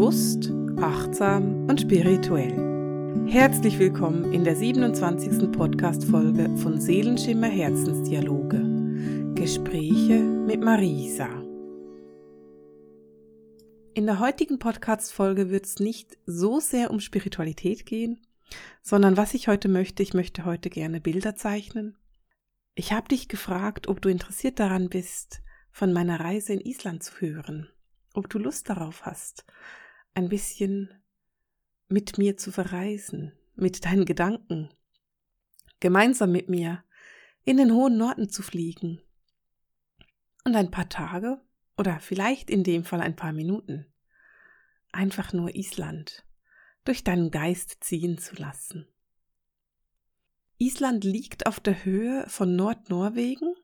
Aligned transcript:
Bewusst, 0.00 0.50
achtsam 0.80 1.68
und 1.68 1.78
spirituell. 1.78 3.26
Herzlich 3.28 3.78
willkommen 3.78 4.32
in 4.32 4.44
der 4.44 4.56
27. 4.56 5.52
Podcast-Folge 5.52 6.56
von 6.56 6.80
Seelenschimmer 6.80 7.48
Herzensdialoge. 7.48 9.34
Gespräche 9.34 10.20
mit 10.20 10.62
Marisa. 10.62 11.28
In 13.92 14.06
der 14.06 14.20
heutigen 14.20 14.58
Podcast-Folge 14.58 15.50
wird 15.50 15.66
es 15.66 15.80
nicht 15.80 16.16
so 16.24 16.60
sehr 16.60 16.90
um 16.90 17.00
Spiritualität 17.00 17.84
gehen, 17.84 18.22
sondern 18.80 19.18
was 19.18 19.34
ich 19.34 19.48
heute 19.48 19.68
möchte, 19.68 20.02
ich 20.02 20.14
möchte 20.14 20.46
heute 20.46 20.70
gerne 20.70 21.02
Bilder 21.02 21.36
zeichnen. 21.36 21.98
Ich 22.74 22.94
habe 22.94 23.08
dich 23.08 23.28
gefragt, 23.28 23.86
ob 23.86 24.00
du 24.00 24.08
interessiert 24.08 24.60
daran 24.60 24.88
bist, 24.88 25.42
von 25.70 25.92
meiner 25.92 26.20
Reise 26.20 26.54
in 26.54 26.60
Island 26.60 27.02
zu 27.02 27.20
hören 27.20 27.68
ob 28.14 28.28
du 28.28 28.38
Lust 28.38 28.68
darauf 28.68 29.06
hast, 29.06 29.44
ein 30.14 30.28
bisschen 30.28 30.92
mit 31.88 32.18
mir 32.18 32.36
zu 32.36 32.52
verreisen, 32.52 33.32
mit 33.54 33.84
deinen 33.84 34.04
Gedanken, 34.04 34.70
gemeinsam 35.80 36.32
mit 36.32 36.48
mir 36.48 36.84
in 37.44 37.56
den 37.56 37.72
hohen 37.72 37.96
Norden 37.96 38.28
zu 38.28 38.42
fliegen 38.42 39.00
und 40.44 40.54
ein 40.56 40.70
paar 40.70 40.88
Tage 40.88 41.40
oder 41.76 42.00
vielleicht 42.00 42.50
in 42.50 42.64
dem 42.64 42.84
Fall 42.84 43.00
ein 43.00 43.16
paar 43.16 43.32
Minuten 43.32 43.86
einfach 44.92 45.32
nur 45.32 45.54
Island 45.54 46.24
durch 46.84 47.04
deinen 47.04 47.30
Geist 47.30 47.78
ziehen 47.80 48.18
zu 48.18 48.34
lassen. 48.36 48.86
Island 50.58 51.04
liegt 51.04 51.46
auf 51.46 51.60
der 51.60 51.84
Höhe 51.84 52.24
von 52.28 52.54
Nordnorwegen 52.56 53.54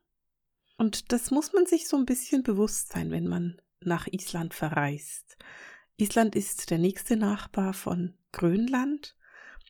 und 0.77 1.11
das 1.11 1.31
muss 1.31 1.53
man 1.53 1.65
sich 1.65 1.87
so 1.87 1.97
ein 1.97 2.05
bisschen 2.05 2.43
bewusst 2.43 2.89
sein, 2.89 3.11
wenn 3.11 3.27
man 3.27 3.61
nach 3.81 4.07
Island 4.07 4.53
verreist. 4.53 5.37
Island 5.97 6.35
ist 6.35 6.69
der 6.69 6.77
nächste 6.77 7.17
Nachbar 7.17 7.73
von 7.73 8.13
Grönland. 8.31 9.15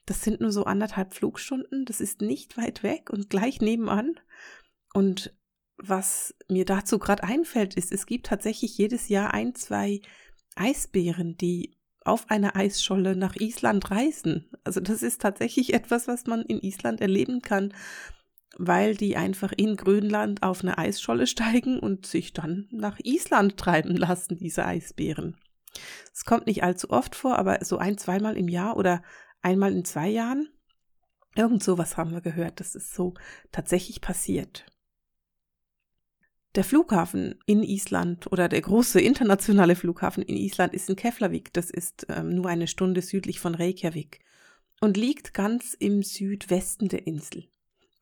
Das 0.05 0.21
sind 0.21 0.41
nur 0.41 0.51
so 0.51 0.65
anderthalb 0.65 1.13
Flugstunden. 1.13 1.85
Das 1.85 2.01
ist 2.01 2.21
nicht 2.21 2.57
weit 2.57 2.83
weg 2.83 3.09
und 3.09 3.29
gleich 3.29 3.61
nebenan. 3.61 4.19
Und 4.93 5.33
was 5.77 6.35
mir 6.49 6.65
dazu 6.65 6.99
gerade 6.99 7.23
einfällt, 7.23 7.75
ist, 7.75 7.91
es 7.91 8.05
gibt 8.05 8.27
tatsächlich 8.27 8.77
jedes 8.77 9.09
Jahr 9.09 9.33
ein, 9.33 9.55
zwei 9.55 10.01
Eisbären, 10.55 11.37
die 11.37 11.77
auf 12.03 12.29
einer 12.29 12.55
Eisscholle 12.55 13.15
nach 13.15 13.35
Island 13.35 13.91
reisen. 13.91 14.49
Also 14.63 14.79
das 14.79 15.03
ist 15.03 15.21
tatsächlich 15.21 15.73
etwas, 15.73 16.07
was 16.07 16.25
man 16.25 16.41
in 16.41 16.59
Island 16.59 17.01
erleben 17.01 17.41
kann 17.41 17.73
weil 18.57 18.95
die 18.95 19.15
einfach 19.15 19.53
in 19.55 19.75
Grönland 19.75 20.41
auf 20.41 20.63
eine 20.63 20.77
Eisscholle 20.77 21.27
steigen 21.27 21.79
und 21.79 22.05
sich 22.05 22.33
dann 22.33 22.67
nach 22.71 22.97
Island 23.03 23.57
treiben 23.57 23.95
lassen, 23.95 24.37
diese 24.37 24.65
Eisbären. 24.65 25.37
Es 26.13 26.25
kommt 26.25 26.47
nicht 26.47 26.63
allzu 26.63 26.89
oft 26.89 27.15
vor, 27.15 27.37
aber 27.37 27.63
so 27.63 27.77
ein, 27.77 27.97
zweimal 27.97 28.37
im 28.37 28.47
Jahr 28.47 28.77
oder 28.77 29.01
einmal 29.41 29.73
in 29.73 29.85
zwei 29.85 30.09
Jahren. 30.09 30.49
Irgend 31.35 31.63
sowas 31.63 31.97
haben 31.97 32.11
wir 32.11 32.21
gehört, 32.21 32.59
dass 32.59 32.75
es 32.75 32.93
so 32.93 33.13
tatsächlich 33.51 34.01
passiert. 34.01 34.65
Der 36.55 36.63
Flughafen 36.63 37.35
in 37.45 37.61
Island 37.61 38.31
oder 38.31 38.49
der 38.49 38.61
große 38.61 38.99
internationale 38.99 39.75
Flughafen 39.75 40.23
in 40.23 40.35
Island 40.35 40.73
ist 40.73 40.89
in 40.89 40.95
Keflavik. 40.95 41.53
Das 41.53 41.69
ist 41.69 42.07
ähm, 42.09 42.29
nur 42.29 42.47
eine 42.47 42.67
Stunde 42.67 43.03
südlich 43.03 43.39
von 43.39 43.53
Reykjavik 43.53 44.21
und 44.81 44.97
liegt 44.97 45.35
ganz 45.35 45.75
im 45.77 46.01
Südwesten 46.01 46.87
der 46.87 47.05
Insel. 47.05 47.47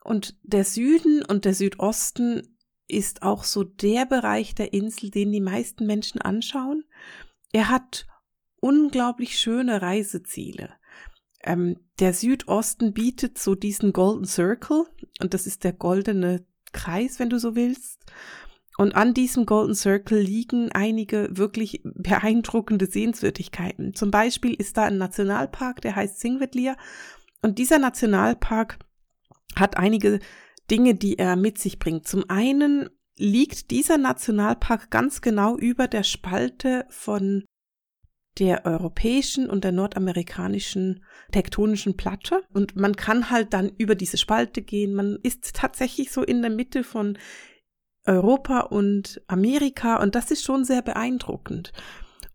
Und 0.03 0.37
der 0.43 0.63
Süden 0.63 1.23
und 1.25 1.45
der 1.45 1.53
Südosten 1.53 2.55
ist 2.87 3.23
auch 3.23 3.43
so 3.43 3.63
der 3.63 4.05
Bereich 4.05 4.55
der 4.55 4.71
Insel, 4.71 5.09
den 5.09 5.31
die 5.31 5.41
meisten 5.41 5.85
Menschen 5.85 6.21
anschauen. 6.21 6.83
Er 7.55 7.69
hat 7.69 8.05
unglaublich 8.59 9.39
schöne 9.39 9.81
Reiseziele. 9.81 10.73
Ähm, 11.41 11.79
der 11.99 12.13
Südosten 12.13 12.93
bietet 12.93 13.37
so 13.37 13.55
diesen 13.55 13.93
Golden 13.93 14.25
Circle 14.25 14.83
und 15.21 15.33
das 15.33 15.47
ist 15.47 15.63
der 15.63 15.71
goldene 15.71 16.45
Kreis, 16.73 17.17
wenn 17.17 17.29
du 17.29 17.39
so 17.39 17.55
willst. 17.55 18.01
Und 18.77 18.93
an 18.93 19.13
diesem 19.13 19.45
Golden 19.45 19.73
Circle 19.73 20.19
liegen 20.19 20.73
einige 20.73 21.29
wirklich 21.31 21.79
beeindruckende 21.85 22.87
Sehenswürdigkeiten. 22.87 23.93
Zum 23.93 24.11
Beispiel 24.11 24.53
ist 24.53 24.75
da 24.75 24.83
ein 24.83 24.97
Nationalpark, 24.97 25.79
der 25.79 25.95
heißt 25.95 26.19
Singvetlir. 26.19 26.75
Und 27.41 27.57
dieser 27.57 27.79
Nationalpark 27.79 28.79
hat 29.55 29.77
einige 29.77 30.19
Dinge, 30.69 30.93
die 30.93 31.17
er 31.17 31.37
mit 31.37 31.57
sich 31.57 31.79
bringt. 31.79 32.05
Zum 32.05 32.29
einen 32.29 32.89
liegt 33.17 33.71
dieser 33.71 33.97
Nationalpark 33.97 34.91
ganz 34.91 35.21
genau 35.21 35.57
über 35.57 35.87
der 35.87 36.03
Spalte 36.03 36.85
von 36.89 37.45
der 38.37 38.65
europäischen 38.65 39.49
und 39.49 39.63
der 39.63 39.71
nordamerikanischen 39.71 41.03
tektonischen 41.31 41.95
Platte 41.95 42.43
und 42.53 42.75
man 42.75 42.95
kann 42.95 43.29
halt 43.29 43.53
dann 43.53 43.71
über 43.77 43.95
diese 43.95 44.17
Spalte 44.17 44.61
gehen. 44.61 44.93
Man 44.93 45.17
ist 45.23 45.55
tatsächlich 45.55 46.11
so 46.11 46.21
in 46.21 46.41
der 46.41 46.51
Mitte 46.51 46.83
von 46.83 47.17
Europa 48.05 48.59
und 48.61 49.21
Amerika 49.27 50.01
und 50.01 50.15
das 50.15 50.31
ist 50.31 50.43
schon 50.43 50.65
sehr 50.65 50.81
beeindruckend. 50.81 51.71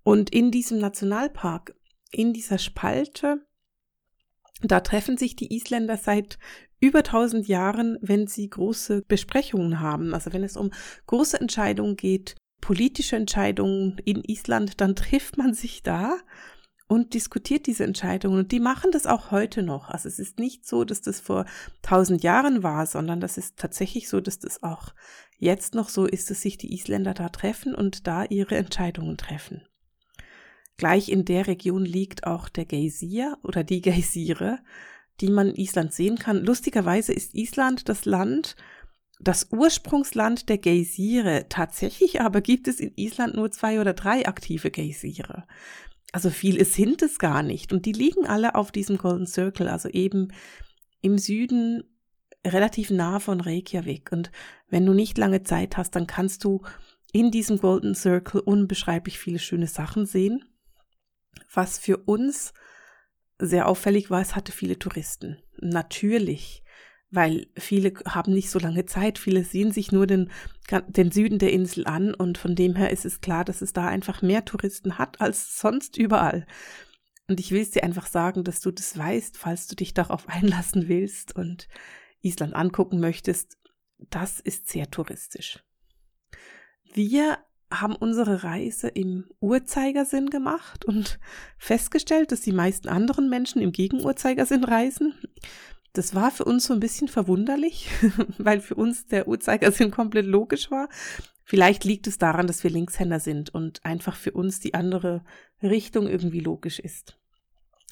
Und 0.02 0.30
in 0.30 0.50
diesem 0.50 0.78
Nationalpark, 0.78 1.74
in 2.10 2.32
dieser 2.32 2.58
Spalte, 2.58 3.46
da 4.62 4.80
treffen 4.80 5.18
sich 5.18 5.36
die 5.36 5.54
Isländer 5.54 5.96
seit 5.96 6.38
über 6.80 6.98
1000 6.98 7.46
Jahren, 7.46 7.98
wenn 8.00 8.26
sie 8.26 8.48
große 8.48 9.02
Besprechungen 9.06 9.80
haben. 9.80 10.14
Also 10.14 10.32
wenn 10.32 10.42
es 10.42 10.56
um 10.56 10.70
große 11.06 11.40
Entscheidungen 11.40 11.96
geht, 11.96 12.36
politische 12.60 13.16
Entscheidungen 13.16 13.98
in 14.04 14.22
Island, 14.24 14.80
dann 14.80 14.96
trifft 14.96 15.38
man 15.38 15.54
sich 15.54 15.82
da 15.82 16.18
und 16.90 17.14
diskutiert 17.14 17.66
diese 17.66 17.84
Entscheidungen. 17.84 18.38
Und 18.40 18.52
die 18.52 18.60
machen 18.60 18.90
das 18.90 19.06
auch 19.06 19.30
heute 19.30 19.62
noch. 19.62 19.90
Also 19.90 20.08
es 20.08 20.18
ist 20.18 20.38
nicht 20.38 20.66
so, 20.66 20.84
dass 20.84 21.00
das 21.00 21.20
vor 21.20 21.44
1000 21.84 22.22
Jahren 22.22 22.62
war, 22.62 22.86
sondern 22.86 23.20
das 23.20 23.38
ist 23.38 23.58
tatsächlich 23.58 24.08
so, 24.08 24.20
dass 24.20 24.38
das 24.38 24.62
auch 24.62 24.94
jetzt 25.38 25.74
noch 25.74 25.88
so 25.88 26.04
ist, 26.06 26.30
dass 26.30 26.42
sich 26.42 26.58
die 26.58 26.74
Isländer 26.74 27.14
da 27.14 27.28
treffen 27.28 27.74
und 27.74 28.06
da 28.06 28.24
ihre 28.24 28.56
Entscheidungen 28.56 29.16
treffen. 29.16 29.62
Gleich 30.78 31.10
in 31.10 31.24
der 31.24 31.46
Region 31.46 31.84
liegt 31.84 32.26
auch 32.26 32.48
der 32.48 32.64
Geysir 32.64 33.38
oder 33.42 33.62
die 33.62 33.82
Geysire, 33.82 34.58
die 35.20 35.30
man 35.30 35.50
in 35.50 35.56
Island 35.56 35.92
sehen 35.92 36.18
kann. 36.18 36.44
Lustigerweise 36.44 37.12
ist 37.12 37.34
Island 37.34 37.88
das 37.88 38.04
Land, 38.04 38.56
das 39.20 39.48
Ursprungsland 39.50 40.48
der 40.48 40.58
Geysire. 40.58 41.46
Tatsächlich 41.48 42.20
aber 42.20 42.40
gibt 42.40 42.68
es 42.68 42.80
in 42.80 42.92
Island 42.96 43.34
nur 43.34 43.50
zwei 43.50 43.80
oder 43.80 43.92
drei 43.92 44.26
aktive 44.26 44.70
Geysire. 44.70 45.46
Also 46.12 46.30
viele 46.30 46.64
sind 46.64 47.02
es 47.02 47.18
gar 47.18 47.42
nicht. 47.42 47.72
Und 47.72 47.86
die 47.86 47.92
liegen 47.92 48.26
alle 48.26 48.54
auf 48.54 48.72
diesem 48.72 48.98
Golden 48.98 49.26
Circle, 49.26 49.68
also 49.68 49.88
eben 49.88 50.32
im 51.02 51.18
Süden 51.18 51.84
relativ 52.46 52.90
nah 52.90 53.20
von 53.20 53.40
Reykjavik. 53.40 54.10
Und 54.12 54.32
wenn 54.68 54.86
du 54.86 54.94
nicht 54.94 55.18
lange 55.18 55.42
Zeit 55.42 55.76
hast, 55.76 55.94
dann 55.94 56.06
kannst 56.06 56.44
du 56.44 56.62
in 57.12 57.30
diesem 57.30 57.58
Golden 57.58 57.94
Circle 57.94 58.40
unbeschreiblich 58.40 59.18
viele 59.18 59.38
schöne 59.38 59.66
Sachen 59.66 60.06
sehen. 60.06 60.44
Was 61.52 61.78
für 61.78 61.98
uns 61.98 62.52
sehr 63.40 63.68
auffällig 63.68 64.10
war, 64.10 64.20
es 64.20 64.36
hatte 64.36 64.52
viele 64.52 64.78
Touristen. 64.78 65.38
Natürlich, 65.58 66.62
weil 67.10 67.46
viele 67.56 67.92
haben 68.06 68.32
nicht 68.32 68.50
so 68.50 68.58
lange 68.58 68.86
Zeit, 68.86 69.18
viele 69.18 69.44
sehen 69.44 69.72
sich 69.72 69.92
nur 69.92 70.06
den, 70.06 70.30
den 70.88 71.10
Süden 71.10 71.38
der 71.38 71.52
Insel 71.52 71.86
an 71.86 72.14
und 72.14 72.38
von 72.38 72.54
dem 72.54 72.76
her 72.76 72.90
ist 72.90 73.04
es 73.04 73.20
klar, 73.20 73.44
dass 73.44 73.62
es 73.62 73.72
da 73.72 73.86
einfach 73.88 74.22
mehr 74.22 74.44
Touristen 74.44 74.98
hat 74.98 75.20
als 75.20 75.58
sonst 75.58 75.96
überall. 75.96 76.46
Und 77.28 77.40
ich 77.40 77.52
will 77.52 77.62
es 77.62 77.70
dir 77.70 77.84
einfach 77.84 78.06
sagen, 78.06 78.44
dass 78.44 78.60
du 78.60 78.70
das 78.70 78.96
weißt, 78.96 79.36
falls 79.38 79.66
du 79.68 79.76
dich 79.76 79.94
darauf 79.94 80.28
einlassen 80.28 80.88
willst 80.88 81.34
und 81.34 81.68
Island 82.22 82.54
angucken 82.54 83.00
möchtest. 83.00 83.56
Das 84.10 84.40
ist 84.40 84.68
sehr 84.68 84.90
touristisch. 84.90 85.62
Wir 86.92 87.38
haben 87.70 87.94
unsere 87.94 88.42
Reise 88.42 88.88
im 88.88 89.26
Uhrzeigersinn 89.40 90.30
gemacht 90.30 90.84
und 90.84 91.18
festgestellt, 91.58 92.32
dass 92.32 92.40
die 92.40 92.52
meisten 92.52 92.88
anderen 92.88 93.28
Menschen 93.28 93.62
im 93.62 93.72
Gegenuhrzeigersinn 93.72 94.64
reisen. 94.64 95.14
Das 95.92 96.14
war 96.14 96.30
für 96.30 96.44
uns 96.44 96.64
so 96.64 96.74
ein 96.74 96.80
bisschen 96.80 97.08
verwunderlich, 97.08 97.88
weil 98.38 98.60
für 98.60 98.74
uns 98.74 99.06
der 99.06 99.28
Uhrzeigersinn 99.28 99.90
komplett 99.90 100.26
logisch 100.26 100.70
war. 100.70 100.88
Vielleicht 101.44 101.84
liegt 101.84 102.06
es 102.06 102.18
daran, 102.18 102.46
dass 102.46 102.62
wir 102.62 102.70
Linkshänder 102.70 103.18
sind 103.18 103.52
und 103.52 103.84
einfach 103.84 104.14
für 104.16 104.32
uns 104.32 104.60
die 104.60 104.74
andere 104.74 105.24
Richtung 105.62 106.06
irgendwie 106.06 106.40
logisch 106.40 106.78
ist. 106.78 107.16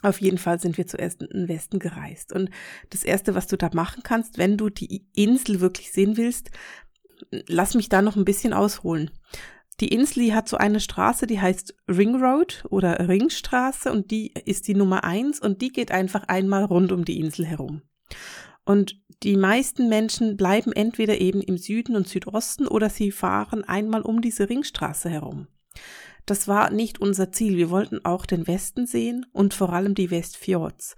Auf 0.02 0.20
jeden 0.20 0.38
Fall 0.38 0.60
sind 0.60 0.78
wir 0.78 0.86
zuerst 0.86 1.22
in 1.22 1.28
den 1.28 1.48
Westen 1.48 1.80
gereist. 1.80 2.32
Und 2.32 2.50
das 2.90 3.02
Erste, 3.02 3.34
was 3.34 3.48
du 3.48 3.56
da 3.56 3.68
machen 3.72 4.04
kannst, 4.04 4.38
wenn 4.38 4.56
du 4.56 4.70
die 4.70 5.04
Insel 5.14 5.60
wirklich 5.60 5.90
sehen 5.90 6.16
willst, 6.16 6.52
lass 7.30 7.74
mich 7.74 7.88
da 7.88 8.00
noch 8.00 8.14
ein 8.14 8.24
bisschen 8.24 8.52
ausholen. 8.52 9.10
Die 9.80 9.88
Insel 9.88 10.34
hat 10.34 10.48
so 10.48 10.56
eine 10.56 10.80
Straße, 10.80 11.26
die 11.26 11.40
heißt 11.40 11.76
Ring 11.88 12.16
Road 12.16 12.64
oder 12.68 13.08
Ringstraße 13.08 13.92
und 13.92 14.10
die 14.10 14.32
ist 14.44 14.66
die 14.66 14.74
Nummer 14.74 15.04
eins 15.04 15.40
und 15.40 15.62
die 15.62 15.70
geht 15.70 15.92
einfach 15.92 16.24
einmal 16.24 16.64
rund 16.64 16.90
um 16.90 17.04
die 17.04 17.20
Insel 17.20 17.46
herum. 17.46 17.82
Und 18.64 19.00
die 19.22 19.36
meisten 19.36 19.88
Menschen 19.88 20.36
bleiben 20.36 20.72
entweder 20.72 21.20
eben 21.20 21.40
im 21.40 21.58
Süden 21.58 21.96
und 21.96 22.08
Südosten 22.08 22.66
oder 22.66 22.90
sie 22.90 23.12
fahren 23.12 23.64
einmal 23.64 24.02
um 24.02 24.20
diese 24.20 24.48
Ringstraße 24.48 25.08
herum. 25.08 25.46
das 26.26 26.46
war 26.46 26.70
nicht 26.70 27.00
unser 27.00 27.32
Ziel. 27.32 27.56
Wir 27.56 27.70
wollten 27.70 28.04
auch 28.04 28.26
den 28.26 28.46
Westen 28.46 28.86
sehen 28.86 29.24
und 29.32 29.54
vor 29.54 29.72
allem 29.72 29.94
die 29.94 30.10
Westfjords. 30.10 30.94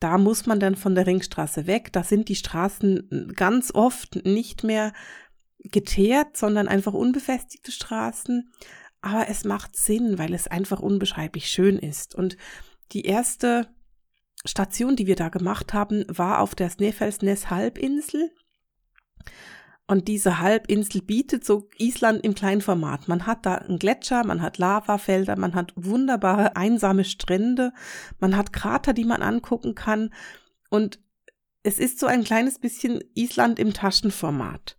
Da 0.00 0.18
muss 0.18 0.46
man 0.46 0.60
dann 0.60 0.76
von 0.76 0.94
der 0.94 1.06
Ringstraße 1.06 1.66
weg. 1.66 1.92
Da 1.92 2.02
sind 2.02 2.28
die 2.28 2.36
Straßen 2.36 3.32
ganz 3.36 3.74
oft 3.74 4.24
nicht 4.26 4.64
mehr 4.64 4.92
geteert, 5.64 6.36
sondern 6.36 6.68
einfach 6.68 6.92
unbefestigte 6.92 7.72
Straßen. 7.72 8.52
Aber 9.00 9.28
es 9.28 9.44
macht 9.44 9.76
Sinn, 9.76 10.18
weil 10.18 10.34
es 10.34 10.46
einfach 10.46 10.80
unbeschreiblich 10.80 11.48
schön 11.48 11.78
ist. 11.78 12.14
Und 12.14 12.36
die 12.92 13.06
erste 13.06 13.68
Station, 14.44 14.96
die 14.96 15.06
wir 15.06 15.16
da 15.16 15.28
gemacht 15.28 15.72
haben, 15.72 16.04
war 16.08 16.40
auf 16.40 16.54
der 16.54 16.70
Snæfellsnes 16.70 17.50
Halbinsel. 17.50 18.30
Und 19.86 20.06
diese 20.06 20.38
Halbinsel 20.38 21.02
bietet 21.02 21.44
so 21.44 21.68
Island 21.76 22.24
im 22.24 22.34
kleinen 22.34 22.60
Format. 22.60 23.08
Man 23.08 23.26
hat 23.26 23.44
da 23.44 23.56
einen 23.56 23.78
Gletscher, 23.78 24.24
man 24.24 24.40
hat 24.40 24.58
Lavafelder, 24.58 25.36
man 25.36 25.54
hat 25.54 25.72
wunderbare 25.74 26.54
einsame 26.56 27.04
Strände, 27.04 27.72
man 28.20 28.36
hat 28.36 28.52
Krater, 28.52 28.92
die 28.92 29.04
man 29.04 29.20
angucken 29.20 29.74
kann. 29.74 30.14
Und 30.68 31.00
es 31.62 31.78
ist 31.78 31.98
so 31.98 32.06
ein 32.06 32.22
kleines 32.22 32.58
bisschen 32.58 33.02
Island 33.14 33.58
im 33.58 33.74
Taschenformat. 33.74 34.76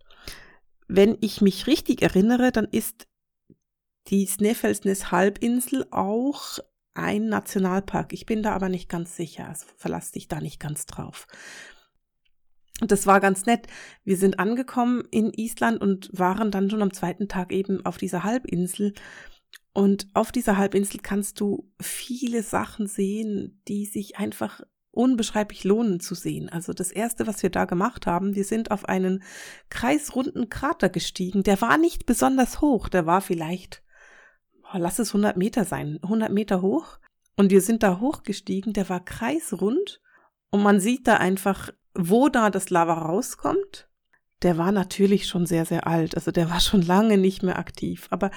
Wenn 0.94 1.16
ich 1.22 1.40
mich 1.40 1.66
richtig 1.66 2.02
erinnere, 2.02 2.52
dann 2.52 2.66
ist 2.66 3.08
die 4.08 4.26
Snæfellsnes 4.26 5.10
Halbinsel 5.10 5.86
auch 5.90 6.58
ein 6.92 7.30
Nationalpark. 7.30 8.12
Ich 8.12 8.26
bin 8.26 8.42
da 8.42 8.52
aber 8.52 8.68
nicht 8.68 8.90
ganz 8.90 9.16
sicher, 9.16 9.48
also 9.48 9.64
verlass 9.78 10.12
dich 10.12 10.28
da 10.28 10.38
nicht 10.38 10.60
ganz 10.60 10.84
drauf. 10.84 11.26
Und 12.82 12.92
das 12.92 13.06
war 13.06 13.20
ganz 13.20 13.46
nett. 13.46 13.68
Wir 14.04 14.18
sind 14.18 14.38
angekommen 14.38 15.02
in 15.10 15.32
Island 15.32 15.80
und 15.80 16.10
waren 16.12 16.50
dann 16.50 16.68
schon 16.68 16.82
am 16.82 16.92
zweiten 16.92 17.26
Tag 17.26 17.54
eben 17.54 17.86
auf 17.86 17.96
dieser 17.96 18.22
Halbinsel. 18.22 18.92
Und 19.72 20.08
auf 20.12 20.30
dieser 20.30 20.58
Halbinsel 20.58 21.00
kannst 21.00 21.40
du 21.40 21.72
viele 21.80 22.42
Sachen 22.42 22.86
sehen, 22.86 23.62
die 23.66 23.86
sich 23.86 24.18
einfach 24.18 24.60
unbeschreiblich 24.92 25.64
lohnen 25.64 25.98
zu 25.98 26.14
sehen. 26.14 26.48
Also 26.48 26.72
das 26.72 26.92
erste, 26.92 27.26
was 27.26 27.42
wir 27.42 27.50
da 27.50 27.64
gemacht 27.64 28.06
haben, 28.06 28.34
wir 28.34 28.44
sind 28.44 28.70
auf 28.70 28.84
einen 28.84 29.22
kreisrunden 29.68 30.48
Krater 30.48 30.88
gestiegen. 30.88 31.42
Der 31.42 31.60
war 31.60 31.78
nicht 31.78 32.06
besonders 32.06 32.60
hoch, 32.60 32.88
der 32.88 33.06
war 33.06 33.20
vielleicht 33.20 33.82
oh, 34.72 34.78
lass 34.78 34.98
es 34.98 35.10
100 35.10 35.36
Meter 35.36 35.64
sein, 35.64 35.98
100 36.02 36.32
Meter 36.32 36.62
hoch. 36.62 36.98
Und 37.36 37.50
wir 37.50 37.60
sind 37.60 37.82
da 37.82 38.00
hochgestiegen, 38.00 38.72
der 38.72 38.88
war 38.88 39.04
kreisrund 39.04 40.00
und 40.50 40.62
man 40.62 40.80
sieht 40.80 41.08
da 41.08 41.16
einfach, 41.16 41.70
wo 41.94 42.28
da 42.28 42.50
das 42.50 42.70
Lava 42.70 42.94
rauskommt. 42.94 43.88
Der 44.42 44.58
war 44.58 44.72
natürlich 44.72 45.26
schon 45.26 45.46
sehr, 45.46 45.64
sehr 45.64 45.86
alt, 45.86 46.14
also 46.14 46.30
der 46.30 46.50
war 46.50 46.60
schon 46.60 46.82
lange 46.82 47.16
nicht 47.16 47.42
mehr 47.42 47.58
aktiv, 47.58 48.08
aber 48.10 48.30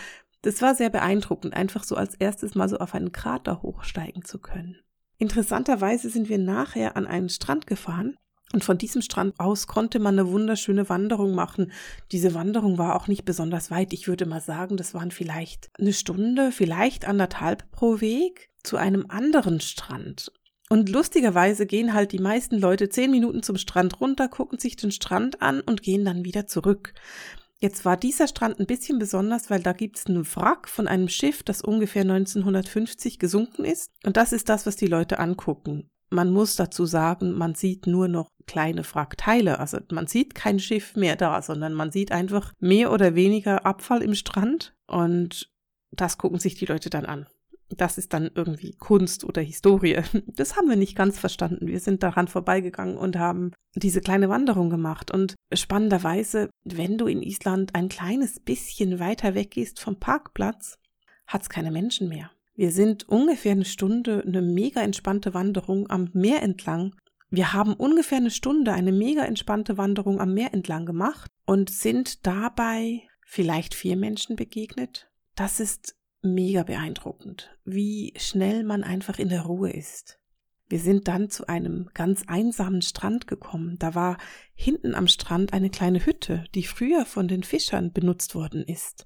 das 0.44 0.62
war 0.62 0.76
sehr 0.76 0.90
beeindruckend, 0.90 1.56
einfach 1.56 1.84
so 1.84 1.96
als 1.96 2.16
erstes 2.16 2.56
mal 2.56 2.70
so 2.70 2.78
auf 2.78 2.94
einen 2.94 3.12
Krater 3.12 3.62
hochsteigen 3.64 4.24
zu 4.24 4.40
können. 4.40 4.78
Interessanterweise 5.18 6.10
sind 6.10 6.30
wir 6.30 6.38
nachher 6.38 6.98
an 6.98 7.08
einen 7.08 7.30
Strand 7.30 7.68
gefahren 7.68 8.18
und 8.54 8.64
von 8.64 8.78
diesem 8.78 9.02
Strand 9.02 9.40
aus 9.40 9.68
konnte 9.68 10.00
man 10.00 10.18
eine 10.18 10.30
wunderschöne 10.30 10.88
Wanderung 10.88 11.36
machen. 11.36 11.72
Diese 12.12 12.34
Wanderung 12.34 12.78
war 12.78 12.96
auch 12.96 13.08
nicht 13.08 13.26
besonders 13.26 13.72
weit. 13.72 13.92
Ich 13.92 14.08
würde 14.08 14.26
mal 14.26 14.42
sagen, 14.42 14.78
das 14.78 14.94
waren 14.94 15.12
vielleicht 15.12 15.70
eine 15.80 15.94
Stunde, 15.94 16.52
vielleicht 16.52 17.06
anderthalb 17.06 17.70
pro 17.72 18.02
Weg 18.02 18.50
zu 18.64 18.78
einem 18.78 19.06
anderen 19.10 19.62
Strand. 19.62 20.32
Und 20.70 20.90
lustigerweise 20.90 21.66
gehen 21.66 21.94
halt 21.94 22.12
die 22.12 22.20
meisten 22.20 22.58
Leute 22.58 22.90
zehn 22.90 23.12
Minuten 23.12 23.44
zum 23.44 23.58
Strand 23.58 24.00
runter, 24.00 24.28
gucken 24.28 24.58
sich 24.58 24.76
den 24.76 24.92
Strand 24.92 25.42
an 25.42 25.62
und 25.62 25.84
gehen 25.84 26.06
dann 26.06 26.26
wieder 26.26 26.48
zurück. 26.48 26.94
Jetzt 27.66 27.84
war 27.84 27.98
dieser 27.98 28.28
Strand 28.28 28.60
ein 28.60 28.68
bisschen 28.68 29.00
besonders, 29.00 29.50
weil 29.50 29.60
da 29.60 29.74
gibt 29.74 29.98
es 29.98 30.06
einen 30.06 30.24
Wrack 30.36 30.70
von 30.70 30.88
einem 30.88 31.10
Schiff, 31.10 31.42
das 31.42 31.64
ungefähr 31.64 32.04
1950 32.04 33.18
gesunken 33.18 33.66
ist. 33.66 33.90
Und 34.06 34.18
das 34.18 34.34
ist 34.34 34.50
das, 34.50 34.68
was 34.68 34.76
die 34.76 34.86
Leute 34.86 35.18
angucken. 35.18 35.90
Man 36.12 36.32
muss 36.32 36.56
dazu 36.56 36.86
sagen, 36.86 37.32
man 37.32 37.56
sieht 37.56 37.88
nur 37.88 38.08
noch 38.08 38.30
kleine 38.46 38.84
Wrackteile. 38.86 39.60
Also 39.60 39.80
man 39.92 40.06
sieht 40.06 40.36
kein 40.36 40.60
Schiff 40.60 40.96
mehr 40.96 41.16
da, 41.16 41.42
sondern 41.42 41.74
man 41.74 41.92
sieht 41.92 42.12
einfach 42.12 42.54
mehr 42.60 42.92
oder 42.92 43.16
weniger 43.16 43.66
Abfall 43.66 44.04
im 44.04 44.14
Strand 44.14 44.76
und 44.86 45.52
das 45.90 46.20
gucken 46.20 46.38
sich 46.38 46.54
die 46.54 46.68
Leute 46.68 46.92
dann 46.92 47.08
an. 47.08 47.26
Das 47.70 47.98
ist 47.98 48.14
dann 48.14 48.30
irgendwie 48.36 48.74
Kunst 48.74 49.24
oder 49.24 49.42
Historie. 49.42 50.02
Das 50.28 50.56
haben 50.56 50.70
wir 50.70 50.76
nicht 50.76 50.96
ganz 50.96 51.20
verstanden. 51.20 51.68
Wir 51.68 51.80
sind 51.80 52.04
daran 52.04 52.28
vorbeigegangen 52.28 52.98
und 52.98 53.18
haben 53.18 53.52
diese 53.76 54.02
kleine 54.02 54.30
Wanderung 54.30 54.70
gemacht. 54.70 55.12
Und 55.12 55.36
spannenderweise, 55.54 56.50
wenn 56.64 56.98
du 56.98 57.08
in 57.08 57.22
Island 57.22 57.74
ein 57.74 57.90
kleines 57.90 58.40
bisschen 58.40 59.00
weiter 59.00 59.34
weggehst 59.34 59.80
vom 59.80 60.00
Parkplatz, 60.00 60.78
hat 61.28 61.42
es 61.42 61.50
keine 61.50 61.72
Menschen 61.72 62.08
mehr. 62.08 62.32
Wir 62.56 62.72
sind 62.72 63.08
ungefähr 63.10 63.52
eine 63.52 63.66
Stunde 63.66 64.24
eine 64.26 64.42
mega 64.42 64.82
entspannte 64.82 65.34
Wanderung 65.34 65.90
am 65.90 66.10
Meer 66.14 66.42
entlang. 66.42 66.96
Wir 67.30 67.52
haben 67.52 67.74
ungefähr 67.74 68.20
eine 68.20 68.32
Stunde 68.32 68.72
eine 68.72 68.92
mega 68.92 69.26
entspannte 69.26 69.78
Wanderung 69.78 70.22
am 70.22 70.34
Meer 70.34 70.54
entlang 70.54 70.86
gemacht 70.86 71.30
und 71.46 71.70
sind 71.70 72.26
dabei 72.26 73.02
vielleicht 73.26 73.74
vier 73.74 73.98
Menschen 73.98 74.36
begegnet. 74.36 75.10
Das 75.36 75.60
ist 75.60 75.96
mega 76.26 76.64
beeindruckend, 76.64 77.56
wie 77.64 78.14
schnell 78.18 78.64
man 78.64 78.84
einfach 78.84 79.20
in 79.20 79.30
der 79.30 79.44
Ruhe 79.44 79.72
ist. 79.72 80.20
Wir 80.68 80.80
sind 80.80 81.08
dann 81.08 81.30
zu 81.30 81.48
einem 81.48 81.90
ganz 81.94 82.24
einsamen 82.28 82.82
Strand 82.82 83.28
gekommen. 83.28 83.78
Da 83.78 83.94
war 83.94 84.18
hinten 84.56 84.96
am 84.96 85.08
Strand 85.08 85.54
eine 85.54 85.70
kleine 85.70 86.04
Hütte, 86.06 86.44
die 86.56 86.64
früher 86.64 87.06
von 87.06 87.28
den 87.28 87.44
Fischern 87.44 87.92
benutzt 87.92 88.34
worden 88.34 88.64
ist 88.64 89.06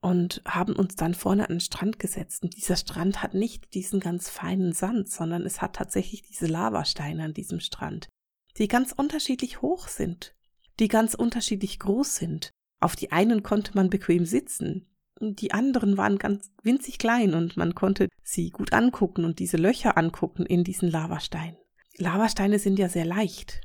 und 0.00 0.40
haben 0.44 0.76
uns 0.76 0.94
dann 0.94 1.14
vorne 1.14 1.48
an 1.48 1.56
den 1.56 1.60
Strand 1.60 1.98
gesetzt. 1.98 2.44
Und 2.44 2.56
dieser 2.56 2.76
Strand 2.76 3.22
hat 3.22 3.34
nicht 3.34 3.74
diesen 3.74 4.00
ganz 4.00 4.28
feinen 4.28 4.72
Sand, 4.72 5.08
sondern 5.08 5.42
es 5.42 5.60
hat 5.60 5.74
tatsächlich 5.74 6.22
diese 6.22 6.46
Lavasteine 6.46 7.24
an 7.24 7.34
diesem 7.34 7.60
Strand, 7.60 8.08
die 8.56 8.68
ganz 8.68 8.92
unterschiedlich 8.92 9.62
hoch 9.62 9.88
sind, 9.88 10.34
die 10.78 10.88
ganz 10.88 11.14
unterschiedlich 11.14 11.78
groß 11.80 12.16
sind. 12.16 12.50
Auf 12.80 12.94
die 12.94 13.10
einen 13.10 13.42
konnte 13.42 13.72
man 13.74 13.90
bequem 13.90 14.24
sitzen, 14.24 14.86
die 15.20 15.52
anderen 15.52 15.96
waren 15.96 16.18
ganz 16.18 16.50
winzig 16.62 16.98
klein 16.98 17.34
und 17.34 17.56
man 17.56 17.74
konnte 17.74 18.08
sie 18.22 18.50
gut 18.50 18.72
angucken 18.72 19.24
und 19.24 19.38
diese 19.38 19.56
Löcher 19.56 19.96
angucken 19.96 20.46
in 20.46 20.64
diesen 20.64 20.90
Lavasteinen. 20.90 21.56
Lavasteine 21.96 22.58
sind 22.58 22.78
ja 22.78 22.88
sehr 22.88 23.04
leicht. 23.04 23.60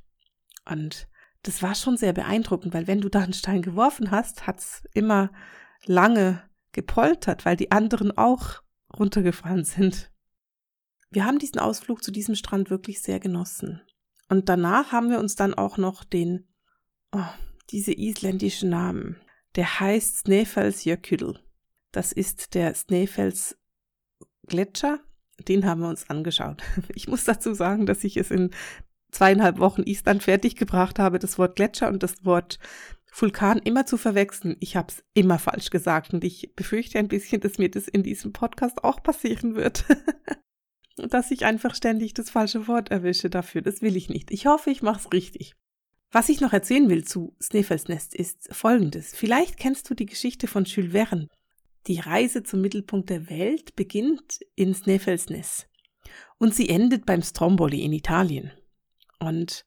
Und 0.65 1.07
das 1.43 1.61
war 1.61 1.75
schon 1.75 1.97
sehr 1.97 2.13
beeindruckend, 2.13 2.73
weil 2.73 2.87
wenn 2.87 3.01
du 3.01 3.09
da 3.09 3.19
einen 3.19 3.33
Stein 3.33 3.61
geworfen 3.61 4.11
hast, 4.11 4.47
hat's 4.47 4.83
immer 4.93 5.31
lange 5.85 6.41
gepoltert, 6.71 7.45
weil 7.45 7.55
die 7.55 7.71
anderen 7.71 8.17
auch 8.17 8.61
runtergefallen 8.97 9.65
sind. 9.65 10.11
Wir 11.11 11.25
haben 11.25 11.37
diesen 11.37 11.59
Ausflug 11.59 12.03
zu 12.03 12.11
diesem 12.11 12.35
Strand 12.35 12.69
wirklich 12.69 13.01
sehr 13.01 13.19
genossen. 13.19 13.81
Und 14.29 14.49
danach 14.49 14.91
haben 14.91 15.09
wir 15.09 15.19
uns 15.19 15.35
dann 15.35 15.53
auch 15.53 15.77
noch 15.77 16.03
den, 16.03 16.47
oh, 17.11 17.19
diese 17.69 17.91
isländischen 17.91 18.69
Namen. 18.69 19.17
Der 19.55 19.79
heißt 19.79 20.19
Snæfellsjökull. 20.19 21.42
Das 21.93 22.11
ist 22.11 22.55
der 22.55 22.73
Snæfells 22.73 23.57
Gletscher. 24.47 24.99
Den 25.47 25.65
haben 25.65 25.81
wir 25.81 25.87
uns 25.87 26.09
angeschaut. 26.09 26.61
Ich 26.95 27.07
muss 27.07 27.23
dazu 27.23 27.53
sagen, 27.53 27.85
dass 27.85 28.03
ich 28.03 28.17
es 28.17 28.29
in 28.29 28.51
zweieinhalb 29.11 29.59
Wochen 29.59 29.83
Island 29.83 30.23
fertiggebracht 30.23 30.99
habe, 30.99 31.19
das 31.19 31.37
Wort 31.37 31.55
Gletscher 31.55 31.87
und 31.87 32.03
das 32.03 32.25
Wort 32.25 32.59
Vulkan 33.15 33.59
immer 33.59 33.85
zu 33.85 33.97
verwechseln. 33.97 34.57
Ich 34.59 34.75
habe 34.75 34.87
es 34.89 35.03
immer 35.13 35.37
falsch 35.37 35.69
gesagt 35.69 36.13
und 36.13 36.23
ich 36.23 36.51
befürchte 36.55 36.97
ein 36.97 37.07
bisschen, 37.07 37.41
dass 37.41 37.59
mir 37.59 37.69
das 37.69 37.87
in 37.87 38.01
diesem 38.01 38.33
Podcast 38.33 38.83
auch 38.83 39.03
passieren 39.03 39.55
wird. 39.55 39.85
dass 40.97 41.29
ich 41.29 41.45
einfach 41.45 41.75
ständig 41.75 42.15
das 42.15 42.31
falsche 42.31 42.67
Wort 42.67 42.89
erwische 42.89 43.29
dafür. 43.29 43.61
Das 43.61 43.83
will 43.83 43.95
ich 43.95 44.09
nicht. 44.09 44.31
Ich 44.31 44.47
hoffe, 44.47 44.71
ich 44.71 44.81
mache 44.81 44.99
es 44.99 45.13
richtig. 45.13 45.53
Was 46.11 46.29
ich 46.29 46.41
noch 46.41 46.53
erzählen 46.53 46.89
will 46.89 47.03
zu 47.03 47.35
Sneffelsnest 47.41 48.15
ist 48.15 48.53
folgendes. 48.53 49.15
Vielleicht 49.15 49.57
kennst 49.57 49.89
du 49.89 49.93
die 49.93 50.05
Geschichte 50.05 50.47
von 50.47 50.65
Jules 50.65 50.91
Verne. 50.91 51.27
Die 51.87 51.99
Reise 51.99 52.43
zum 52.43 52.61
Mittelpunkt 52.61 53.09
der 53.09 53.29
Welt 53.29 53.75
beginnt 53.75 54.39
in 54.55 54.73
Sneffelsness 54.73 55.67
und 56.37 56.55
sie 56.55 56.69
endet 56.69 57.05
beim 57.05 57.21
Stromboli 57.21 57.81
in 57.81 57.93
Italien. 57.93 58.51
Und 59.19 59.65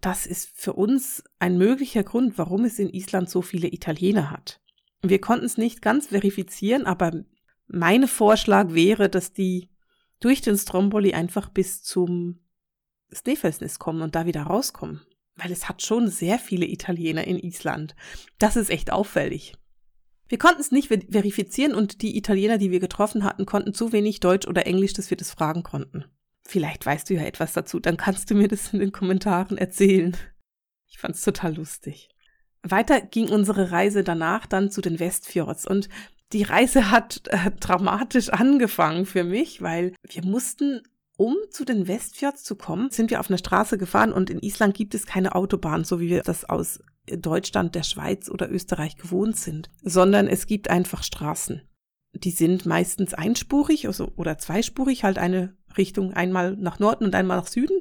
das 0.00 0.26
ist 0.26 0.50
für 0.54 0.74
uns 0.74 1.24
ein 1.38 1.58
möglicher 1.58 2.04
Grund, 2.04 2.38
warum 2.38 2.64
es 2.64 2.78
in 2.78 2.88
Island 2.88 3.28
so 3.28 3.42
viele 3.42 3.72
Italiener 3.72 4.30
hat. 4.30 4.60
Wir 5.02 5.20
konnten 5.20 5.46
es 5.46 5.58
nicht 5.58 5.82
ganz 5.82 6.08
verifizieren, 6.08 6.86
aber 6.86 7.24
mein 7.66 8.08
Vorschlag 8.08 8.72
wäre, 8.72 9.08
dass 9.08 9.32
die 9.32 9.68
durch 10.20 10.40
den 10.40 10.56
Stromboli 10.56 11.12
einfach 11.12 11.48
bis 11.50 11.82
zum 11.82 12.40
Snæfellsnes 13.12 13.78
kommen 13.78 14.02
und 14.02 14.14
da 14.14 14.26
wieder 14.26 14.42
rauskommen. 14.42 15.02
Weil 15.36 15.52
es 15.52 15.68
hat 15.68 15.82
schon 15.82 16.08
sehr 16.08 16.38
viele 16.38 16.66
Italiener 16.66 17.24
in 17.24 17.38
Island. 17.38 17.94
Das 18.38 18.56
ist 18.56 18.70
echt 18.70 18.90
auffällig. 18.90 19.54
Wir 20.28 20.38
konnten 20.38 20.60
es 20.60 20.70
nicht 20.70 20.88
verifizieren 20.88 21.74
und 21.74 22.02
die 22.02 22.16
Italiener, 22.16 22.58
die 22.58 22.70
wir 22.70 22.80
getroffen 22.80 23.24
hatten, 23.24 23.46
konnten 23.46 23.72
zu 23.72 23.92
wenig 23.92 24.20
Deutsch 24.20 24.46
oder 24.46 24.66
Englisch, 24.66 24.92
dass 24.92 25.10
wir 25.10 25.16
das 25.16 25.30
fragen 25.30 25.62
konnten. 25.62 26.04
Vielleicht 26.46 26.84
weißt 26.84 27.08
du 27.08 27.14
ja 27.14 27.22
etwas 27.22 27.52
dazu, 27.52 27.80
dann 27.80 27.96
kannst 27.96 28.30
du 28.30 28.34
mir 28.34 28.48
das 28.48 28.72
in 28.72 28.80
den 28.80 28.92
Kommentaren 28.92 29.58
erzählen. 29.58 30.16
Ich 30.86 30.98
fand's 30.98 31.22
total 31.22 31.56
lustig. 31.56 32.08
Weiter 32.62 33.00
ging 33.00 33.28
unsere 33.28 33.70
Reise 33.70 34.04
danach 34.04 34.46
dann 34.46 34.70
zu 34.70 34.80
den 34.80 34.98
Westfjords 34.98 35.66
und 35.66 35.88
die 36.32 36.42
Reise 36.42 36.90
hat 36.90 37.22
äh, 37.28 37.50
dramatisch 37.58 38.28
angefangen 38.30 39.06
für 39.06 39.24
mich, 39.24 39.62
weil 39.62 39.94
wir 40.02 40.24
mussten 40.24 40.82
um 41.16 41.36
zu 41.50 41.64
den 41.64 41.88
Westfjords 41.88 42.44
zu 42.44 42.54
kommen, 42.54 42.90
sind 42.90 43.10
wir 43.10 43.18
auf 43.18 43.28
einer 43.28 43.38
Straße 43.38 43.76
gefahren 43.76 44.12
und 44.12 44.30
in 44.30 44.38
Island 44.38 44.74
gibt 44.76 44.94
es 44.94 45.04
keine 45.04 45.34
Autobahn, 45.34 45.82
so 45.82 45.98
wie 45.98 46.08
wir 46.08 46.22
das 46.22 46.44
aus 46.44 46.78
Deutschland, 47.16 47.74
der 47.74 47.82
Schweiz 47.82 48.28
oder 48.28 48.50
Österreich 48.50 48.96
gewohnt 48.96 49.36
sind, 49.36 49.70
sondern 49.82 50.28
es 50.28 50.46
gibt 50.46 50.70
einfach 50.70 51.02
Straßen. 51.02 51.62
Die 52.14 52.30
sind 52.30 52.66
meistens 52.66 53.14
einspurig 53.14 53.86
also, 53.86 54.12
oder 54.16 54.38
zweispurig, 54.38 55.04
halt 55.04 55.18
eine 55.18 55.56
Richtung 55.76 56.14
einmal 56.14 56.56
nach 56.56 56.78
Norden 56.78 57.04
und 57.04 57.14
einmal 57.14 57.36
nach 57.36 57.46
Süden. 57.46 57.80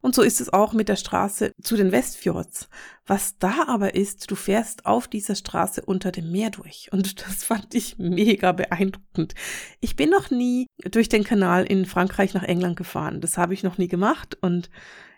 Und 0.00 0.14
so 0.14 0.22
ist 0.22 0.40
es 0.40 0.52
auch 0.52 0.72
mit 0.72 0.88
der 0.88 0.96
Straße 0.96 1.52
zu 1.60 1.76
den 1.76 1.90
Westfjords. 1.90 2.68
Was 3.06 3.36
da 3.38 3.64
aber 3.66 3.96
ist, 3.96 4.30
du 4.30 4.36
fährst 4.36 4.86
auf 4.86 5.08
dieser 5.08 5.34
Straße 5.34 5.82
unter 5.84 6.12
dem 6.12 6.30
Meer 6.30 6.50
durch. 6.50 6.88
Und 6.92 7.20
das 7.26 7.42
fand 7.42 7.74
ich 7.74 7.98
mega 7.98 8.52
beeindruckend. 8.52 9.34
Ich 9.80 9.96
bin 9.96 10.10
noch 10.10 10.30
nie 10.30 10.66
durch 10.90 11.08
den 11.08 11.24
Kanal 11.24 11.64
in 11.64 11.84
Frankreich 11.84 12.32
nach 12.34 12.44
England 12.44 12.76
gefahren. 12.76 13.20
Das 13.20 13.38
habe 13.38 13.54
ich 13.54 13.64
noch 13.64 13.78
nie 13.78 13.88
gemacht. 13.88 14.38
Und 14.40 14.70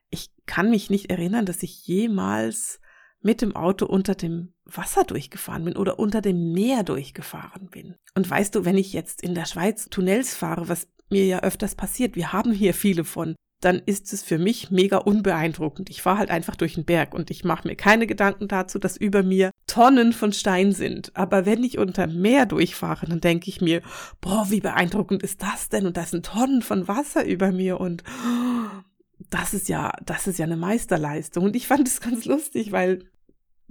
ich 0.08 0.30
kann 0.46 0.70
mich 0.70 0.88
nicht 0.88 1.10
erinnern, 1.10 1.44
dass 1.44 1.62
ich 1.62 1.87
jemals 1.87 2.79
mit 3.23 3.43
dem 3.43 3.55
Auto 3.55 3.87
unter 3.87 4.15
dem 4.15 4.53
Wasser 4.65 5.05
durchgefahren 5.05 5.65
bin 5.65 5.77
oder 5.77 5.99
unter 5.99 6.21
dem 6.21 6.53
Meer 6.53 6.83
durchgefahren 6.83 7.69
bin. 7.69 7.97
Und 8.15 8.29
weißt 8.29 8.55
du, 8.55 8.65
wenn 8.65 8.79
ich 8.79 8.93
jetzt 8.93 9.23
in 9.23 9.35
der 9.35 9.47
Schweiz 9.47 9.89
Tunnels 9.91 10.35
fahre, 10.35 10.69
was 10.69 10.89
mir 11.11 11.27
ja 11.27 11.41
öfters 11.41 11.75
passiert, 11.75 12.17
wir 12.17 12.33
haben 12.33 12.53
hier 12.53 12.73
viele 12.73 13.05
von, 13.05 13.35
dann 13.61 13.83
ist 13.85 14.12
es 14.12 14.23
für 14.23 14.39
mich 14.39 14.71
mega 14.71 14.97
unbeeindruckend. 14.97 15.91
Ich 15.91 16.00
fahre 16.00 16.19
halt 16.19 16.31
einfach 16.31 16.57
durch 16.57 16.75
den 16.75 16.87
Berg 16.87 17.12
und 17.12 17.31
ich 17.31 17.45
mache 17.45 17.69
mir 17.69 17.77
keine 17.77 18.07
Gedanken 18.07 18.49
dazu, 18.49 18.79
dass 18.79 18.97
über 18.97 19.23
mir 19.23 19.50
Tonnen 19.67 20.15
von 20.15 20.33
Stein 20.33 20.73
sind. 20.73 21.15
Aber 21.15 21.45
wenn 21.45 21.62
ich 21.62 21.79
unter 21.79 22.07
Meer 22.07 22.47
durchfahre, 22.47 23.07
dann 23.07 23.21
denke 23.21 23.50
ich 23.50 23.61
mir, 23.61 23.83
boah, 24.23 24.47
wie 24.49 24.61
beeindruckend 24.61 25.23
ist 25.23 25.43
das 25.43 25.69
denn? 25.69 25.87
Und 25.87 25.99
da 25.99 26.07
sind 26.07 26.25
Tonnen 26.25 26.62
von 26.62 26.89
Wasser 26.89 27.27
über 27.27 27.53
mir 27.53 27.81
und 27.81 28.03
das 29.29 29.53
ist 29.53 29.69
ja, 29.69 29.93
das 30.05 30.27
ist 30.27 30.39
ja 30.39 30.47
eine 30.47 30.57
Meisterleistung. 30.57 31.45
Und 31.45 31.57
ich 31.57 31.67
fand 31.67 31.87
es 31.87 32.00
ganz 32.00 32.25
lustig, 32.25 32.73
weil 32.73 33.10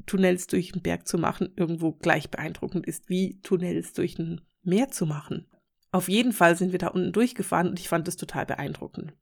Tunnels 0.05 0.47
durch 0.47 0.71
den 0.71 0.81
Berg 0.81 1.07
zu 1.07 1.17
machen 1.17 1.53
irgendwo 1.55 1.91
gleich 1.93 2.29
beeindruckend 2.29 2.85
ist, 2.85 3.09
wie 3.09 3.39
Tunnels 3.41 3.93
durch 3.93 4.17
ein 4.19 4.41
Meer 4.61 4.89
zu 4.89 5.05
machen. 5.05 5.47
Auf 5.91 6.09
jeden 6.09 6.33
Fall 6.33 6.55
sind 6.55 6.71
wir 6.71 6.79
da 6.79 6.87
unten 6.87 7.11
durchgefahren 7.11 7.69
und 7.69 7.79
ich 7.79 7.89
fand 7.89 8.07
es 8.07 8.17
total 8.17 8.45
beeindruckend. 8.45 9.13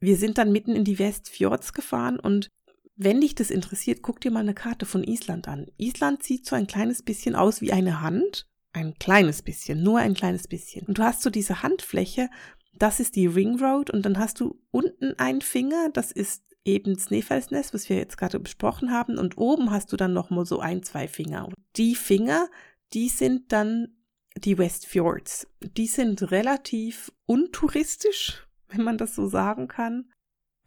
Wir 0.00 0.16
sind 0.16 0.38
dann 0.38 0.50
mitten 0.50 0.74
in 0.74 0.84
die 0.84 0.98
Westfjords 0.98 1.74
gefahren 1.74 2.18
und 2.18 2.48
wenn 2.96 3.20
dich 3.20 3.34
das 3.34 3.50
interessiert, 3.50 4.02
guck 4.02 4.20
dir 4.20 4.30
mal 4.30 4.40
eine 4.40 4.54
Karte 4.54 4.86
von 4.86 5.04
Island 5.04 5.48
an. 5.48 5.66
Island 5.76 6.22
sieht 6.22 6.46
so 6.46 6.56
ein 6.56 6.66
kleines 6.66 7.02
bisschen 7.02 7.34
aus 7.34 7.60
wie 7.60 7.72
eine 7.72 8.00
Hand. 8.00 8.46
Ein 8.72 8.94
kleines 8.98 9.42
bisschen, 9.42 9.82
nur 9.82 9.98
ein 9.98 10.14
kleines 10.14 10.48
bisschen. 10.48 10.86
Und 10.86 10.98
du 10.98 11.02
hast 11.02 11.22
so 11.22 11.30
diese 11.30 11.62
Handfläche, 11.62 12.30
das 12.74 13.00
ist 13.00 13.16
die 13.16 13.26
Ring 13.26 13.62
Road 13.62 13.90
und 13.90 14.04
dann 14.06 14.18
hast 14.18 14.40
du 14.40 14.58
unten 14.70 15.18
einen 15.18 15.42
Finger, 15.42 15.90
das 15.92 16.10
ist 16.10 16.42
eben 16.64 16.98
Snæfellsnes, 16.98 17.74
was 17.74 17.88
wir 17.88 17.96
jetzt 17.96 18.16
gerade 18.16 18.38
besprochen 18.38 18.92
haben 18.92 19.18
und 19.18 19.36
oben 19.38 19.70
hast 19.70 19.92
du 19.92 19.96
dann 19.96 20.12
noch 20.12 20.30
mal 20.30 20.46
so 20.46 20.60
ein, 20.60 20.82
zwei 20.82 21.08
Finger. 21.08 21.48
Die 21.76 21.94
Finger, 21.94 22.48
die 22.92 23.08
sind 23.08 23.52
dann 23.52 23.88
die 24.36 24.58
Westfjords. 24.58 25.48
Die 25.76 25.86
sind 25.86 26.30
relativ 26.30 27.12
untouristisch, 27.26 28.46
wenn 28.68 28.82
man 28.82 28.98
das 28.98 29.14
so 29.14 29.26
sagen 29.26 29.68
kann. 29.68 30.10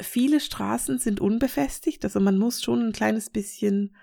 Viele 0.01 0.39
Straßen 0.39 0.99
sind 0.99 1.21
unbefestigt, 1.21 2.03
also 2.03 2.19
man 2.19 2.37
muss 2.37 2.61
schon 2.61 2.87
ein 2.87 2.91
kleines 2.91 3.29
bisschen 3.29 3.95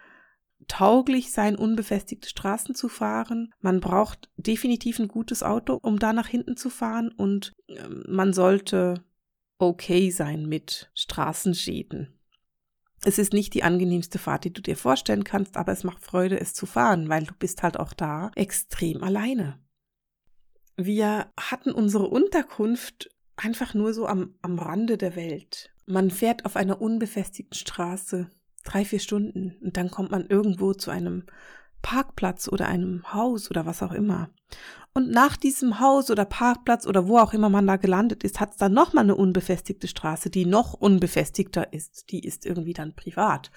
tauglich 0.68 1.32
sein, 1.32 1.56
unbefestigte 1.56 2.28
Straßen 2.28 2.74
zu 2.74 2.88
fahren. 2.88 3.52
Man 3.60 3.80
braucht 3.80 4.30
definitiv 4.36 4.98
ein 4.98 5.08
gutes 5.08 5.42
Auto, 5.42 5.78
um 5.82 5.98
da 5.98 6.12
nach 6.12 6.28
hinten 6.28 6.56
zu 6.56 6.70
fahren 6.70 7.10
und 7.12 7.52
ähm, 7.68 8.04
man 8.08 8.32
sollte 8.32 9.04
okay 9.62 10.10
sein 10.10 10.46
mit 10.46 10.90
Straßenschäden. 10.94 12.18
Es 13.04 13.18
ist 13.18 13.32
nicht 13.32 13.54
die 13.54 13.64
angenehmste 13.64 14.18
Fahrt, 14.18 14.44
die 14.44 14.52
du 14.52 14.62
dir 14.62 14.76
vorstellen 14.76 15.24
kannst, 15.24 15.56
aber 15.56 15.72
es 15.72 15.82
macht 15.82 16.04
Freude, 16.04 16.40
es 16.40 16.54
zu 16.54 16.66
fahren, 16.66 17.08
weil 17.08 17.24
du 17.24 17.34
bist 17.34 17.62
halt 17.62 17.78
auch 17.78 17.92
da 17.92 18.30
extrem 18.36 19.02
alleine. 19.02 19.58
Wir 20.76 21.32
hatten 21.38 21.72
unsere 21.72 22.06
Unterkunft 22.06 23.10
einfach 23.36 23.74
nur 23.74 23.92
so 23.92 24.06
am, 24.06 24.34
am 24.42 24.58
Rande 24.58 24.98
der 24.98 25.16
Welt. 25.16 25.70
Man 25.86 26.10
fährt 26.10 26.44
auf 26.44 26.56
einer 26.56 26.80
unbefestigten 26.80 27.56
Straße 27.56 28.30
drei, 28.64 28.84
vier 28.84 29.00
Stunden 29.00 29.56
und 29.60 29.76
dann 29.76 29.90
kommt 29.90 30.12
man 30.12 30.26
irgendwo 30.26 30.72
zu 30.72 30.90
einem 30.90 31.24
Parkplatz 31.82 32.48
oder 32.48 32.68
einem 32.68 33.12
Haus 33.12 33.50
oder 33.50 33.66
was 33.66 33.82
auch 33.82 33.92
immer. 33.92 34.30
Und 34.94 35.10
nach 35.10 35.36
diesem 35.36 35.80
Haus 35.80 36.10
oder 36.10 36.24
Parkplatz 36.24 36.86
oder 36.86 37.08
wo 37.08 37.18
auch 37.18 37.32
immer 37.32 37.48
man 37.48 37.66
da 37.66 37.76
gelandet 37.76 38.24
ist, 38.24 38.40
hat 38.40 38.52
es 38.52 38.56
dann 38.58 38.72
nochmal 38.72 39.04
eine 39.04 39.16
unbefestigte 39.16 39.88
Straße, 39.88 40.30
die 40.30 40.46
noch 40.46 40.74
unbefestigter 40.74 41.72
ist. 41.72 42.10
Die 42.10 42.20
ist 42.20 42.44
irgendwie 42.46 42.74
dann 42.74 42.94
privat. 42.94 43.50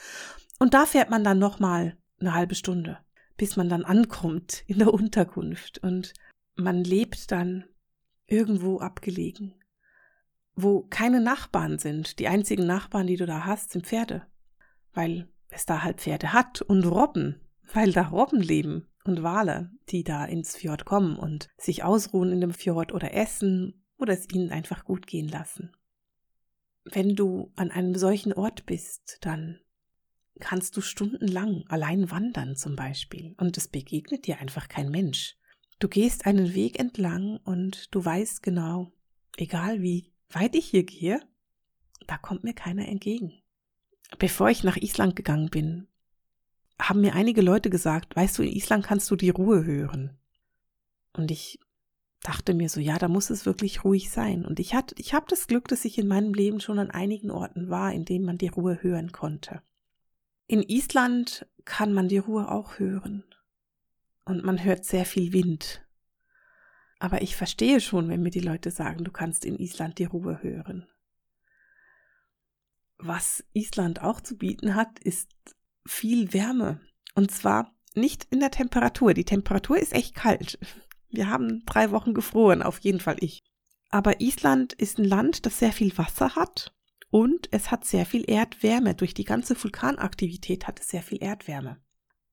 Und 0.59 0.73
da 0.73 0.85
fährt 0.85 1.09
man 1.09 1.23
dann 1.23 1.39
nochmal 1.39 1.97
eine 2.19 2.33
halbe 2.33 2.55
Stunde, 2.55 2.99
bis 3.37 3.57
man 3.57 3.69
dann 3.69 3.83
ankommt 3.83 4.63
in 4.67 4.79
der 4.79 4.93
Unterkunft. 4.93 5.77
Und 5.79 6.13
man 6.55 6.83
lebt 6.83 7.31
dann 7.31 7.65
irgendwo 8.27 8.79
abgelegen 8.79 9.53
wo 10.55 10.83
keine 10.89 11.21
Nachbarn 11.21 11.77
sind. 11.77 12.19
Die 12.19 12.27
einzigen 12.27 12.65
Nachbarn, 12.65 13.07
die 13.07 13.17
du 13.17 13.25
da 13.25 13.45
hast, 13.45 13.71
sind 13.71 13.85
Pferde, 13.85 14.25
weil 14.93 15.27
es 15.49 15.65
da 15.65 15.83
halt 15.83 16.01
Pferde 16.01 16.33
hat 16.33 16.61
und 16.61 16.85
Robben, 16.85 17.41
weil 17.73 17.91
da 17.91 18.07
Robben 18.07 18.41
leben 18.41 18.87
und 19.03 19.23
Wale, 19.23 19.71
die 19.89 20.03
da 20.03 20.25
ins 20.25 20.55
Fjord 20.55 20.85
kommen 20.85 21.17
und 21.17 21.49
sich 21.57 21.83
ausruhen 21.83 22.31
in 22.31 22.41
dem 22.41 22.53
Fjord 22.53 22.93
oder 22.93 23.13
essen 23.13 23.85
oder 23.97 24.13
es 24.13 24.27
ihnen 24.33 24.51
einfach 24.51 24.85
gut 24.85 25.07
gehen 25.07 25.27
lassen. 25.27 25.75
Wenn 26.83 27.15
du 27.15 27.51
an 27.55 27.71
einem 27.71 27.95
solchen 27.95 28.33
Ort 28.33 28.65
bist, 28.65 29.17
dann 29.21 29.59
kannst 30.39 30.75
du 30.75 30.81
stundenlang 30.81 31.63
allein 31.69 32.11
wandern 32.11 32.55
zum 32.55 32.75
Beispiel 32.75 33.33
und 33.37 33.57
es 33.57 33.67
begegnet 33.67 34.27
dir 34.27 34.39
einfach 34.39 34.67
kein 34.67 34.89
Mensch. 34.89 35.37
Du 35.79 35.87
gehst 35.87 36.25
einen 36.25 36.53
Weg 36.53 36.79
entlang 36.79 37.37
und 37.43 37.93
du 37.93 38.03
weißt 38.03 38.43
genau, 38.43 38.91
egal 39.37 39.81
wie 39.81 40.13
weit 40.29 40.55
ich 40.55 40.67
hier 40.67 40.83
gehe, 40.83 41.21
da 42.07 42.17
kommt 42.17 42.43
mir 42.43 42.53
keiner 42.53 42.87
entgegen. 42.87 43.41
Bevor 44.19 44.49
ich 44.49 44.63
nach 44.63 44.77
Island 44.77 45.15
gegangen 45.15 45.49
bin, 45.49 45.87
haben 46.79 47.01
mir 47.01 47.13
einige 47.13 47.41
Leute 47.41 47.69
gesagt, 47.69 48.15
weißt 48.15 48.37
du, 48.37 48.43
in 48.43 48.51
Island 48.51 48.85
kannst 48.85 49.09
du 49.09 49.15
die 49.15 49.29
Ruhe 49.29 49.65
hören. 49.65 50.17
Und 51.13 51.31
ich 51.31 51.59
dachte 52.21 52.53
mir 52.53 52.69
so, 52.69 52.79
ja, 52.79 52.97
da 52.97 53.07
muss 53.07 53.29
es 53.29 53.45
wirklich 53.45 53.83
ruhig 53.83 54.09
sein. 54.09 54.45
Und 54.45 54.59
ich 54.59 54.73
ich 54.97 55.13
habe 55.13 55.25
das 55.29 55.47
Glück, 55.47 55.67
dass 55.67 55.85
ich 55.85 55.97
in 55.97 56.07
meinem 56.07 56.33
Leben 56.33 56.59
schon 56.59 56.79
an 56.79 56.91
einigen 56.91 57.31
Orten 57.31 57.69
war, 57.69 57.93
in 57.93 58.05
denen 58.05 58.25
man 58.25 58.37
die 58.37 58.47
Ruhe 58.47 58.81
hören 58.81 59.11
konnte. 59.11 59.61
In 60.47 60.61
Island 60.61 61.47
kann 61.63 61.93
man 61.93 62.07
die 62.07 62.17
Ruhe 62.17 62.51
auch 62.51 62.79
hören. 62.79 63.23
Und 64.25 64.43
man 64.43 64.63
hört 64.63 64.85
sehr 64.85 65.05
viel 65.05 65.33
Wind. 65.33 65.85
Aber 66.99 67.21
ich 67.21 67.35
verstehe 67.35 67.79
schon, 67.79 68.09
wenn 68.09 68.23
mir 68.23 68.31
die 68.31 68.39
Leute 68.39 68.71
sagen, 68.71 69.03
du 69.03 69.11
kannst 69.11 69.45
in 69.45 69.59
Island 69.59 69.99
die 69.99 70.05
Ruhe 70.05 70.41
hören. 70.41 70.87
Was 72.97 73.43
Island 73.53 74.01
auch 74.01 74.21
zu 74.21 74.37
bieten 74.37 74.73
hat, 74.73 74.99
ist 74.99 75.54
viel 75.85 76.33
Wärme. 76.33 76.81
Und 77.13 77.31
zwar 77.31 77.73
nicht 77.93 78.27
in 78.31 78.39
der 78.39 78.51
Temperatur. 78.51 79.13
Die 79.13 79.25
Temperatur 79.25 79.77
ist 79.77 79.93
echt 79.93 80.15
kalt. 80.15 80.59
Wir 81.09 81.29
haben 81.29 81.63
drei 81.65 81.91
Wochen 81.91 82.13
gefroren, 82.13 82.61
auf 82.61 82.79
jeden 82.79 82.99
Fall 82.99 83.17
ich. 83.19 83.43
Aber 83.89 84.19
Island 84.19 84.73
ist 84.73 84.97
ein 84.99 85.05
Land, 85.05 85.45
das 85.45 85.59
sehr 85.59 85.71
viel 85.71 85.97
Wasser 85.97 86.35
hat 86.35 86.73
und 87.09 87.47
es 87.51 87.71
hat 87.71 87.85
sehr 87.85 88.05
viel 88.05 88.29
Erdwärme. 88.29 88.95
Durch 88.95 89.13
die 89.13 89.23
ganze 89.23 89.61
Vulkanaktivität 89.61 90.67
hat 90.67 90.81
es 90.81 90.89
sehr 90.89 91.01
viel 91.01 91.23
Erdwärme. 91.23 91.77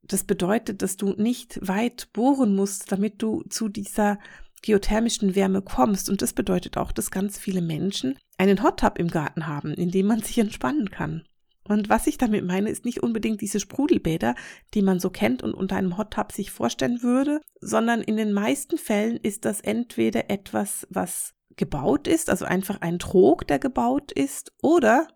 Das 0.03 0.25
bedeutet, 0.25 0.83
dass 0.83 0.97
du 0.97 1.13
nicht 1.13 1.61
weit 1.63 2.13
bohren 2.13 2.57
musst, 2.57 2.91
damit 2.91 3.23
du 3.23 3.45
zu 3.49 3.69
dieser 3.69 4.19
geothermischen 4.63 5.37
Wärme 5.37 5.63
kommst. 5.63 6.11
Und 6.11 6.23
das 6.23 6.33
bedeutet 6.33 6.77
auch, 6.77 6.91
dass 6.91 7.13
ganz 7.13 7.39
viele 7.39 7.63
Menschen 7.63 8.19
einen 8.39 8.63
Hot 8.65 8.81
Tub 8.81 8.99
im 8.99 9.09
Garten 9.09 9.47
haben, 9.47 9.73
in 9.75 9.91
dem 9.91 10.07
man 10.07 10.21
sich 10.21 10.39
entspannen 10.39 10.91
kann. 10.91 11.23
Und 11.69 11.89
was 11.89 12.07
ich 12.07 12.19
damit 12.19 12.45
meine, 12.45 12.71
ist 12.71 12.85
nicht 12.85 13.03
unbedingt 13.03 13.41
diese 13.41 13.61
Sprudelbäder, 13.61 14.35
die 14.75 14.83
man 14.83 14.99
so 14.99 15.11
kennt 15.11 15.43
und 15.43 15.55
unter 15.55 15.77
einem 15.77 15.97
Hot 15.97 16.13
Tub 16.13 16.33
sich 16.33 16.51
vorstellen 16.51 17.03
würde, 17.03 17.41
sondern 17.61 18.01
in 18.01 18.17
den 18.17 18.33
meisten 18.33 18.79
Fällen 18.79 19.17
ist 19.17 19.45
das 19.45 19.61
entweder 19.61 20.29
etwas, 20.29 20.87
was 20.91 21.35
gebaut 21.57 22.09
ist, 22.09 22.31
also 22.31 22.45
einfach 22.45 22.81
ein 22.81 22.99
Trog, 22.99 23.47
der 23.47 23.59
gebaut 23.59 24.11
ist, 24.11 24.53
oder 24.63 25.07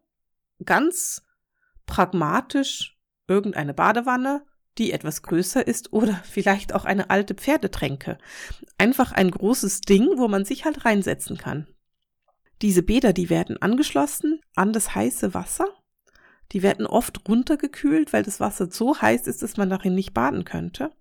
ganz 0.65 1.23
pragmatisch 1.87 2.97
irgendeine 3.27 3.75
Badewanne 3.75 4.45
die 4.79 4.93
etwas 4.93 5.23
größer 5.23 5.67
ist 5.67 5.93
oder 5.93 6.15
vielleicht 6.25 6.75
auch 6.75 6.85
eine 6.85 7.11
alte 7.11 7.35
Pferdetränke. 7.35 8.19
Einfach 8.79 9.13
ein 9.13 9.31
großes 9.31 9.83
Ding, 9.83 10.09
wo 10.17 10.29
man 10.29 10.45
sich 10.45 10.65
halt 10.65 10.85
reinsetzen 10.85 11.39
kann. 11.39 11.67
Diese 12.63 12.83
Bäder, 12.83 13.13
die 13.13 13.29
werden 13.29 13.61
angeschlossen 13.61 14.41
an 14.55 14.73
das 14.73 14.95
heiße 14.95 15.35
Wasser. 15.35 15.67
Die 16.53 16.63
werden 16.63 16.87
oft 16.87 17.29
runtergekühlt, 17.29 18.13
weil 18.13 18.23
das 18.23 18.41
Wasser 18.41 18.71
so 18.71 19.01
heiß 19.01 19.27
ist, 19.27 19.43
dass 19.43 19.57
man 19.57 19.71
darin 19.71 19.95
nicht 19.95 20.15
baden 20.15 20.45
könnte. 20.45 20.93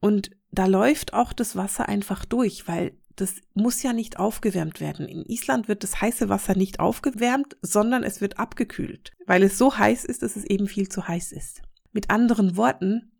Und 0.00 0.30
da 0.50 0.66
läuft 0.66 1.12
auch 1.12 1.32
das 1.32 1.56
Wasser 1.56 1.88
einfach 1.88 2.24
durch, 2.24 2.66
weil 2.68 2.96
das 3.16 3.36
muss 3.54 3.82
ja 3.82 3.92
nicht 3.92 4.18
aufgewärmt 4.18 4.80
werden. 4.80 5.08
In 5.08 5.24
Island 5.24 5.68
wird 5.68 5.82
das 5.82 6.00
heiße 6.00 6.28
Wasser 6.28 6.54
nicht 6.54 6.78
aufgewärmt, 6.78 7.56
sondern 7.62 8.04
es 8.04 8.20
wird 8.20 8.38
abgekühlt, 8.38 9.12
weil 9.26 9.42
es 9.42 9.58
so 9.58 9.76
heiß 9.76 10.04
ist, 10.04 10.22
dass 10.22 10.36
es 10.36 10.44
eben 10.44 10.68
viel 10.68 10.88
zu 10.88 11.08
heiß 11.08 11.32
ist. 11.32 11.62
Mit 11.92 12.10
anderen 12.10 12.56
Worten, 12.56 13.10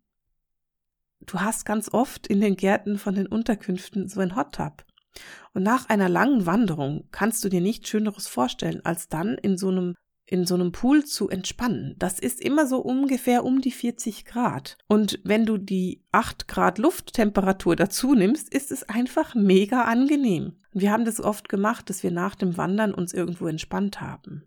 du 1.19 1.41
hast 1.41 1.65
ganz 1.65 1.89
oft 1.93 2.27
in 2.27 2.39
den 2.39 2.55
Gärten 2.55 2.97
von 2.97 3.13
den 3.13 3.27
Unterkünften 3.27 4.07
so 4.07 4.21
ein 4.21 4.35
Hot 4.35 4.55
Tub. 4.55 4.85
Und 5.53 5.63
nach 5.63 5.89
einer 5.89 6.07
langen 6.07 6.45
Wanderung 6.45 7.07
kannst 7.11 7.43
du 7.43 7.49
dir 7.49 7.61
nichts 7.61 7.89
Schöneres 7.89 8.27
vorstellen, 8.27 8.85
als 8.85 9.09
dann 9.09 9.37
in 9.37 9.57
so 9.57 9.67
einem 9.67 9.95
in 10.31 10.45
so 10.45 10.53
einem 10.53 10.71
Pool 10.71 11.05
zu 11.05 11.27
entspannen. 11.27 11.95
Das 11.97 12.19
ist 12.19 12.39
immer 12.39 12.67
so 12.67 12.77
ungefähr 12.79 13.43
um 13.43 13.61
die 13.61 13.71
40 13.71 14.25
Grad. 14.25 14.77
Und 14.87 15.19
wenn 15.23 15.47
du 15.47 15.57
die 15.57 16.03
8 16.11 16.47
Grad 16.47 16.77
Lufttemperatur 16.77 17.75
dazu 17.75 18.13
nimmst, 18.13 18.53
ist 18.53 18.71
es 18.71 18.87
einfach 18.87 19.33
mega 19.33 19.85
angenehm. 19.85 20.57
Wir 20.71 20.91
haben 20.91 21.03
das 21.03 21.19
oft 21.19 21.49
gemacht, 21.49 21.89
dass 21.89 22.03
wir 22.03 22.11
nach 22.11 22.35
dem 22.35 22.57
Wandern 22.57 22.93
uns 22.93 23.11
irgendwo 23.11 23.47
entspannt 23.47 24.01
haben. 24.01 24.43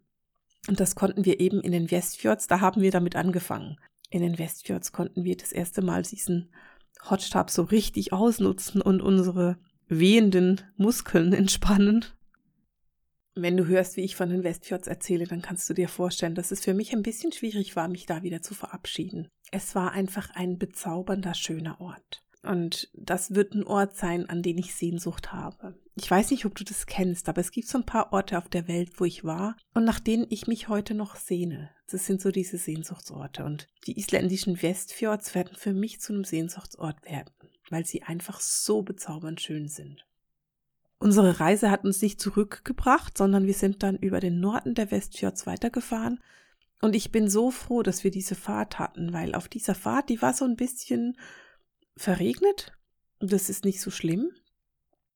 Und 0.69 0.79
das 0.79 0.95
konnten 0.95 1.25
wir 1.25 1.41
eben 1.41 1.61
in 1.61 1.73
den 1.73 1.91
Westfjords, 1.91 2.47
da 2.47 2.61
haben 2.61 2.81
wir 2.81 2.93
damit 2.93 3.17
angefangen. 3.17 3.77
In 4.09 4.23
den 4.23 4.39
Westfjords 4.39 4.93
konnten 4.93 5.25
wir 5.25 5.37
das 5.37 5.51
erste 5.51 5.83
Mal 5.83 6.03
diesen 6.03 6.53
Hotstab 7.11 7.51
so 7.51 7.63
richtig 7.63 8.13
ausnutzen 8.13 8.81
und 8.81 9.03
unsere 9.03 9.57
wehenden 9.89 10.61
Muskeln 10.77 11.33
entspannen. 11.33 12.05
Wenn 13.35 13.57
du 13.57 13.67
hörst, 13.67 13.97
wie 13.97 14.03
ich 14.03 14.15
von 14.15 14.29
den 14.29 14.45
Westfjords 14.45 14.89
erzähle, 14.89 15.27
dann 15.27 15.41
kannst 15.41 15.69
du 15.69 15.75
dir 15.75 15.89
vorstellen, 15.89 16.35
dass 16.35 16.51
es 16.51 16.61
für 16.61 16.75
mich 16.75 16.93
ein 16.93 17.03
bisschen 17.03 17.33
schwierig 17.33 17.77
war, 17.77 17.89
mich 17.89 18.05
da 18.05 18.23
wieder 18.23 18.43
zu 18.43 18.55
verabschieden. 18.55 19.29
Es 19.51 19.75
war 19.75 19.93
einfach 19.93 20.31
ein 20.35 20.59
bezaubernder, 20.59 21.35
schöner 21.35 21.81
Ort. 21.81 22.23
Und 22.43 22.91
das 22.93 23.35
wird 23.35 23.55
ein 23.55 23.65
Ort 23.65 23.97
sein, 23.97 24.29
an 24.29 24.43
den 24.43 24.59
ich 24.59 24.75
Sehnsucht 24.75 25.33
habe. 25.33 25.79
Ich 25.95 26.11
weiß 26.11 26.31
nicht, 26.31 26.45
ob 26.45 26.55
du 26.55 26.65
das 26.65 26.87
kennst, 26.87 27.29
aber 27.29 27.41
es 27.41 27.53
gibt 27.53 27.69
so 27.69 27.79
ein 27.79 27.87
paar 27.87 28.13
Orte 28.13 28.37
auf 28.39 28.49
der 28.49 28.67
Welt, 28.67 28.99
wo 28.99 29.05
ich 29.05 29.25
war 29.25 29.57
und 29.75 29.85
nach 29.85 30.01
denen 30.01 30.27
ich 30.29 30.47
mich 30.47 30.69
heute 30.69 30.95
noch 30.95 31.17
sehne. 31.17 31.71
Das 31.91 32.07
sind 32.07 32.21
so 32.21 32.31
diese 32.31 32.59
Sehnsuchtsorte. 32.59 33.45
Und 33.45 33.69
die 33.87 33.99
isländischen 33.99 34.61
Westfjords 34.61 35.35
werden 35.35 35.57
für 35.57 35.73
mich 35.73 36.01
zu 36.01 36.13
einem 36.13 36.25
Sehnsuchtsort 36.25 37.05
werden, 37.05 37.33
weil 37.71 37.87
sie 37.87 38.03
einfach 38.03 38.41
so 38.41 38.83
bezaubernd 38.83 39.41
schön 39.41 39.69
sind. 39.69 40.05
Unsere 41.03 41.41
Reise 41.41 41.73
hat 41.73 41.85
uns 41.85 42.01
nicht 42.01 42.21
zurückgebracht, 42.21 43.19
sondern 43.19 43.45
wir 43.45 43.55
sind 43.55 43.83
dann 43.83 43.97
über 43.97 44.21
den 44.21 44.39
Norden 44.39 44.77
der 44.77 44.93
Westfjords 44.93 45.49
weitergefahren. 45.49 46.21
Und 46.81 46.95
ich 46.95 47.11
bin 47.11 47.29
so 47.29 47.51
froh, 47.51 47.83
dass 47.83 48.05
wir 48.05 48.13
diese 48.13 48.37
Fahrt 48.37 48.79
hatten, 48.79 49.13
weil 49.13 49.35
auf 49.35 49.49
dieser 49.49 49.75
Fahrt, 49.75 50.11
die 50.11 50.23
war 50.23 50.33
so 50.33 50.45
ein 50.45 50.55
bisschen 50.55 51.19
verregnet. 51.97 52.79
Das 53.19 53.51
ist 53.51 53.65
nicht 53.65 53.81
so 53.81 53.91
schlimm. 53.91 54.31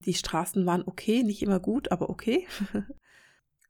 Die 0.01 0.15
Straßen 0.15 0.67
waren 0.67 0.83
okay, 0.85 1.23
nicht 1.23 1.41
immer 1.41 1.61
gut, 1.61 1.93
aber 1.93 2.11
okay. 2.11 2.49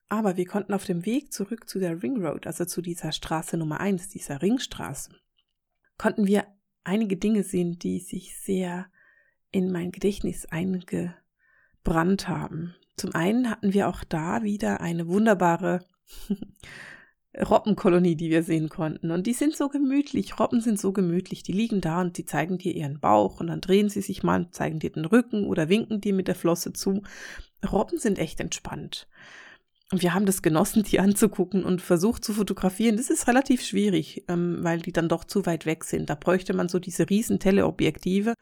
aber 0.09 0.39
wir 0.39 0.47
konnten 0.47 0.73
auf 0.73 0.87
dem 0.87 1.05
Weg 1.05 1.35
zurück 1.35 1.69
zu 1.69 1.79
der 1.81 2.03
Ring 2.03 2.25
Road, 2.25 2.47
also 2.47 2.65
zu 2.65 2.81
dieser 2.81 3.13
Straße 3.13 3.59
Nummer 3.59 3.79
eins, 3.81 4.09
dieser 4.09 4.41
Ringstraße, 4.41 5.11
konnten 5.99 6.27
wir 6.27 6.47
einige 6.83 7.19
Dinge 7.19 7.43
sehen, 7.43 7.79
die 7.79 8.01
sich 8.01 8.41
sehr 8.41 8.87
in 9.51 9.71
mein 9.71 9.93
Gedächtnis 9.93 10.47
einge 10.47 11.15
Brand 11.87 12.27
haben. 12.27 12.75
Zum 12.97 13.15
einen 13.15 13.49
hatten 13.49 13.73
wir 13.73 13.89
auch 13.89 14.03
da 14.03 14.43
wieder 14.43 14.81
eine 14.81 15.07
wunderbare 15.07 15.85
Robbenkolonie, 17.49 18.17
die 18.17 18.29
wir 18.29 18.43
sehen 18.43 18.69
konnten. 18.69 19.13
Und 19.13 19.29
die 19.29 19.35
sind 19.35 19.55
so 19.55 19.69
gemütlich. 19.69 20.41
Robben 20.41 20.61
sind 20.61 20.81
so 20.81 20.93
gemütlich. 20.93 21.45
Die 21.45 21.53
liegen 21.53 21.81
da 21.81 22.01
und 22.01 22.19
die 22.19 22.25
zeigen 22.25 22.59
dir 22.59 22.75
ihren 22.75 22.99
Bauch 22.99 23.39
und 23.39 23.47
dann 23.47 23.61
drehen 23.61 23.89
sie 23.89 24.03
sich 24.03 24.25
mal, 24.25 24.51
zeigen 24.51 24.81
dir 24.81 24.91
den 24.91 25.05
Rücken 25.05 25.47
oder 25.47 25.69
winken 25.69 26.01
dir 26.01 26.13
mit 26.13 26.27
der 26.27 26.35
Flosse 26.35 26.73
zu. 26.73 27.03
Robben 27.71 27.99
sind 27.99 28.19
echt 28.19 28.41
entspannt. 28.41 29.07
Und 29.93 30.03
wir 30.03 30.13
haben 30.13 30.27
das 30.27 30.43
genossen, 30.43 30.83
die 30.83 30.99
anzugucken 31.01 31.63
und 31.63 31.83
versucht 31.83 32.25
zu 32.25 32.33
fotografieren. 32.33 32.97
Das 32.97 33.11
ist 33.11 33.29
relativ 33.29 33.63
schwierig, 33.65 34.25
ähm, 34.27 34.59
weil 34.63 34.81
die 34.81 34.93
dann 34.93 35.09
doch 35.09 35.23
zu 35.23 35.47
weit 35.47 35.67
weg 35.67 35.85
sind. 35.85 36.11
Da 36.11 36.17
bräuchte 36.17 36.53
man 36.53 36.69
so 36.69 36.81
diese 36.81 37.09
riesen 37.09 37.39
Teleobjektive. 37.39 38.35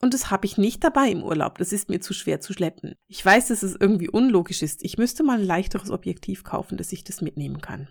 Und 0.00 0.14
das 0.14 0.30
habe 0.30 0.46
ich 0.46 0.56
nicht 0.56 0.82
dabei 0.82 1.10
im 1.10 1.22
Urlaub. 1.22 1.58
Das 1.58 1.72
ist 1.72 1.90
mir 1.90 2.00
zu 2.00 2.14
schwer 2.14 2.40
zu 2.40 2.54
schleppen. 2.54 2.94
Ich 3.06 3.24
weiß, 3.24 3.48
dass 3.48 3.62
es 3.62 3.76
irgendwie 3.78 4.08
unlogisch 4.08 4.62
ist. 4.62 4.82
Ich 4.82 4.96
müsste 4.96 5.22
mal 5.22 5.38
ein 5.38 5.44
leichteres 5.44 5.90
Objektiv 5.90 6.42
kaufen, 6.42 6.78
dass 6.78 6.92
ich 6.92 7.04
das 7.04 7.20
mitnehmen 7.20 7.60
kann. 7.60 7.88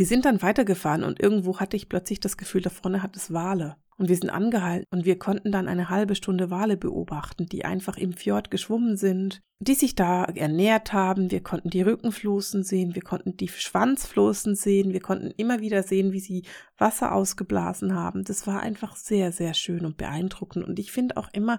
Wir 0.00 0.06
sind 0.06 0.24
dann 0.24 0.40
weitergefahren 0.40 1.04
und 1.04 1.20
irgendwo 1.20 1.60
hatte 1.60 1.76
ich 1.76 1.90
plötzlich 1.90 2.20
das 2.20 2.38
Gefühl, 2.38 2.62
da 2.62 2.70
vorne 2.70 3.02
hat 3.02 3.16
es 3.16 3.34
Wale. 3.34 3.76
Und 3.98 4.08
wir 4.08 4.16
sind 4.16 4.30
angehalten 4.30 4.86
und 4.90 5.04
wir 5.04 5.18
konnten 5.18 5.52
dann 5.52 5.68
eine 5.68 5.90
halbe 5.90 6.14
Stunde 6.14 6.50
Wale 6.50 6.78
beobachten, 6.78 7.44
die 7.44 7.66
einfach 7.66 7.98
im 7.98 8.14
Fjord 8.14 8.50
geschwommen 8.50 8.96
sind, 8.96 9.42
die 9.58 9.74
sich 9.74 9.94
da 9.94 10.24
ernährt 10.24 10.94
haben. 10.94 11.30
Wir 11.30 11.42
konnten 11.42 11.68
die 11.68 11.82
Rückenflossen 11.82 12.62
sehen, 12.62 12.94
wir 12.94 13.02
konnten 13.02 13.36
die 13.36 13.48
Schwanzflossen 13.48 14.54
sehen, 14.54 14.94
wir 14.94 15.00
konnten 15.00 15.32
immer 15.36 15.60
wieder 15.60 15.82
sehen, 15.82 16.12
wie 16.12 16.20
sie 16.20 16.46
Wasser 16.78 17.12
ausgeblasen 17.12 17.94
haben. 17.94 18.24
Das 18.24 18.46
war 18.46 18.60
einfach 18.60 18.96
sehr, 18.96 19.32
sehr 19.32 19.52
schön 19.52 19.84
und 19.84 19.98
beeindruckend. 19.98 20.64
Und 20.64 20.78
ich 20.78 20.92
finde 20.92 21.18
auch 21.18 21.28
immer 21.34 21.58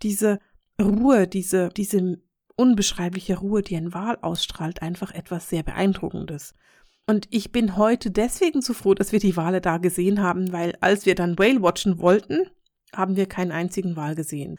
diese 0.00 0.38
Ruhe, 0.80 1.28
diese, 1.28 1.68
diese 1.68 2.22
unbeschreibliche 2.56 3.36
Ruhe, 3.36 3.60
die 3.60 3.76
ein 3.76 3.92
Wal 3.92 4.16
ausstrahlt, 4.22 4.80
einfach 4.80 5.12
etwas 5.12 5.50
sehr 5.50 5.62
Beeindruckendes. 5.62 6.54
Und 7.06 7.26
ich 7.30 7.52
bin 7.52 7.76
heute 7.76 8.10
deswegen 8.10 8.62
so 8.62 8.74
froh, 8.74 8.94
dass 8.94 9.12
wir 9.12 9.18
die 9.18 9.36
Wale 9.36 9.60
da 9.60 9.78
gesehen 9.78 10.22
haben, 10.22 10.52
weil 10.52 10.76
als 10.80 11.04
wir 11.04 11.14
dann 11.14 11.38
Whale 11.38 11.60
watchen 11.60 11.98
wollten, 11.98 12.46
haben 12.94 13.16
wir 13.16 13.26
keinen 13.26 13.52
einzigen 13.52 13.96
Wal 13.96 14.14
gesehen. 14.14 14.58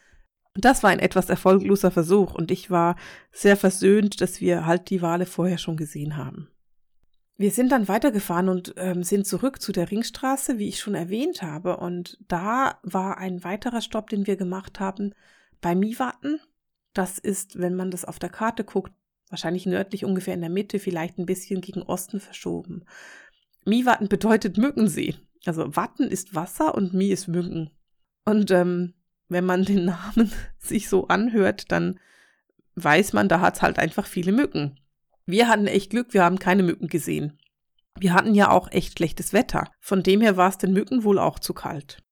Und 0.56 0.66
das 0.66 0.84
war 0.84 0.92
ein 0.92 1.00
etwas 1.00 1.30
erfolgloser 1.30 1.90
Versuch 1.90 2.36
und 2.36 2.52
ich 2.52 2.70
war 2.70 2.96
sehr 3.32 3.58
versöhnt, 3.58 4.22
dass 4.22 4.40
wir 4.40 4.66
halt 4.66 4.90
die 4.90 5.02
Wale 5.02 5.26
vorher 5.26 5.58
schon 5.58 5.78
gesehen 5.78 6.16
haben. 6.16 6.50
Wir 7.36 7.50
sind 7.50 7.72
dann 7.72 7.88
weitergefahren 7.88 8.48
und 8.50 8.76
ähm, 8.78 9.04
sind 9.04 9.26
zurück 9.26 9.60
zu 9.60 9.72
der 9.72 9.90
Ringstraße, 9.90 10.60
wie 10.60 10.68
ich 10.68 10.80
schon 10.80 10.94
erwähnt 10.94 11.42
habe. 11.42 11.78
Und 11.78 12.20
da 12.28 12.80
war 12.84 13.18
ein 13.18 13.44
weiterer 13.44 13.82
Stopp, 13.82 14.10
den 14.10 14.28
wir 14.28 14.36
gemacht 14.36 14.80
haben, 14.80 15.14
bei 15.60 15.74
Miwatten. 15.74 16.40
Das 16.94 17.18
ist, 17.18 17.58
wenn 17.60 17.76
man 17.76 17.90
das 17.90 18.06
auf 18.06 18.20
der 18.20 18.30
Karte 18.30 18.64
guckt, 18.64 18.94
wahrscheinlich 19.34 19.66
nördlich 19.66 20.06
ungefähr 20.06 20.36
in 20.36 20.42
der 20.42 20.52
Mitte, 20.52 20.78
vielleicht 20.78 21.18
ein 21.18 21.26
bisschen 21.26 21.60
gegen 21.60 21.82
Osten 21.82 22.20
verschoben. 22.20 22.86
Miwatten 23.66 24.08
bedeutet 24.08 24.58
Mückensee. 24.58 25.16
Also 25.46 25.76
Watten 25.76 26.08
ist 26.08 26.36
Wasser 26.36 26.76
und 26.76 26.94
Mi 26.94 27.08
ist 27.08 27.28
Mücken. 27.28 27.72
Und 28.26 28.52
ähm, 28.52 28.94
wenn 29.30 29.46
man 29.46 29.66
den 29.66 29.86
Namen 29.86 30.32
sich 30.60 30.88
so 30.88 31.08
anhört, 31.08 31.72
dann 31.72 32.00
weiß 32.76 33.14
man, 33.14 33.28
da 33.28 33.42
hat 33.42 33.56
es 33.56 33.62
halt 33.64 33.80
einfach 33.80 34.06
viele 34.06 34.32
Mücken. 34.32 34.80
Wir 35.26 35.48
hatten 35.48 35.68
echt 35.68 35.90
Glück, 35.90 36.14
wir 36.14 36.24
haben 36.24 36.38
keine 36.38 36.64
Mücken 36.64 36.88
gesehen. 36.88 37.40
Wir 38.00 38.14
hatten 38.14 38.36
ja 38.36 38.52
auch 38.52 38.72
echt 38.72 38.98
schlechtes 38.98 39.34
Wetter. 39.34 39.68
Von 39.80 40.04
dem 40.04 40.22
her 40.22 40.38
war 40.38 40.50
es 40.50 40.60
den 40.60 40.74
Mücken 40.74 41.04
wohl 41.04 41.18
auch 41.18 41.40
zu 41.40 41.54
kalt. 41.54 42.04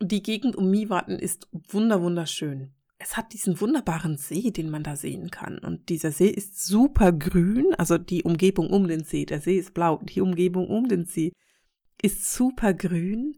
Die 0.00 0.22
Gegend 0.22 0.54
um 0.54 0.70
Miwatten 0.70 1.18
ist 1.18 1.48
wunderwunderschön 1.52 2.72
es 2.98 3.16
hat 3.16 3.32
diesen 3.32 3.60
wunderbaren 3.60 4.16
See, 4.16 4.50
den 4.50 4.70
man 4.70 4.82
da 4.82 4.96
sehen 4.96 5.30
kann. 5.30 5.58
Und 5.58 5.88
dieser 5.88 6.10
See 6.10 6.28
ist 6.28 6.66
super 6.66 7.12
grün, 7.12 7.74
also 7.76 7.96
die 7.96 8.24
Umgebung 8.24 8.70
um 8.70 8.88
den 8.88 9.04
See. 9.04 9.24
Der 9.24 9.40
See 9.40 9.56
ist 9.56 9.72
blau, 9.72 10.00
die 10.02 10.20
Umgebung 10.20 10.68
um 10.68 10.88
den 10.88 11.06
See 11.06 11.32
ist 12.02 12.32
super 12.32 12.74
grün. 12.74 13.36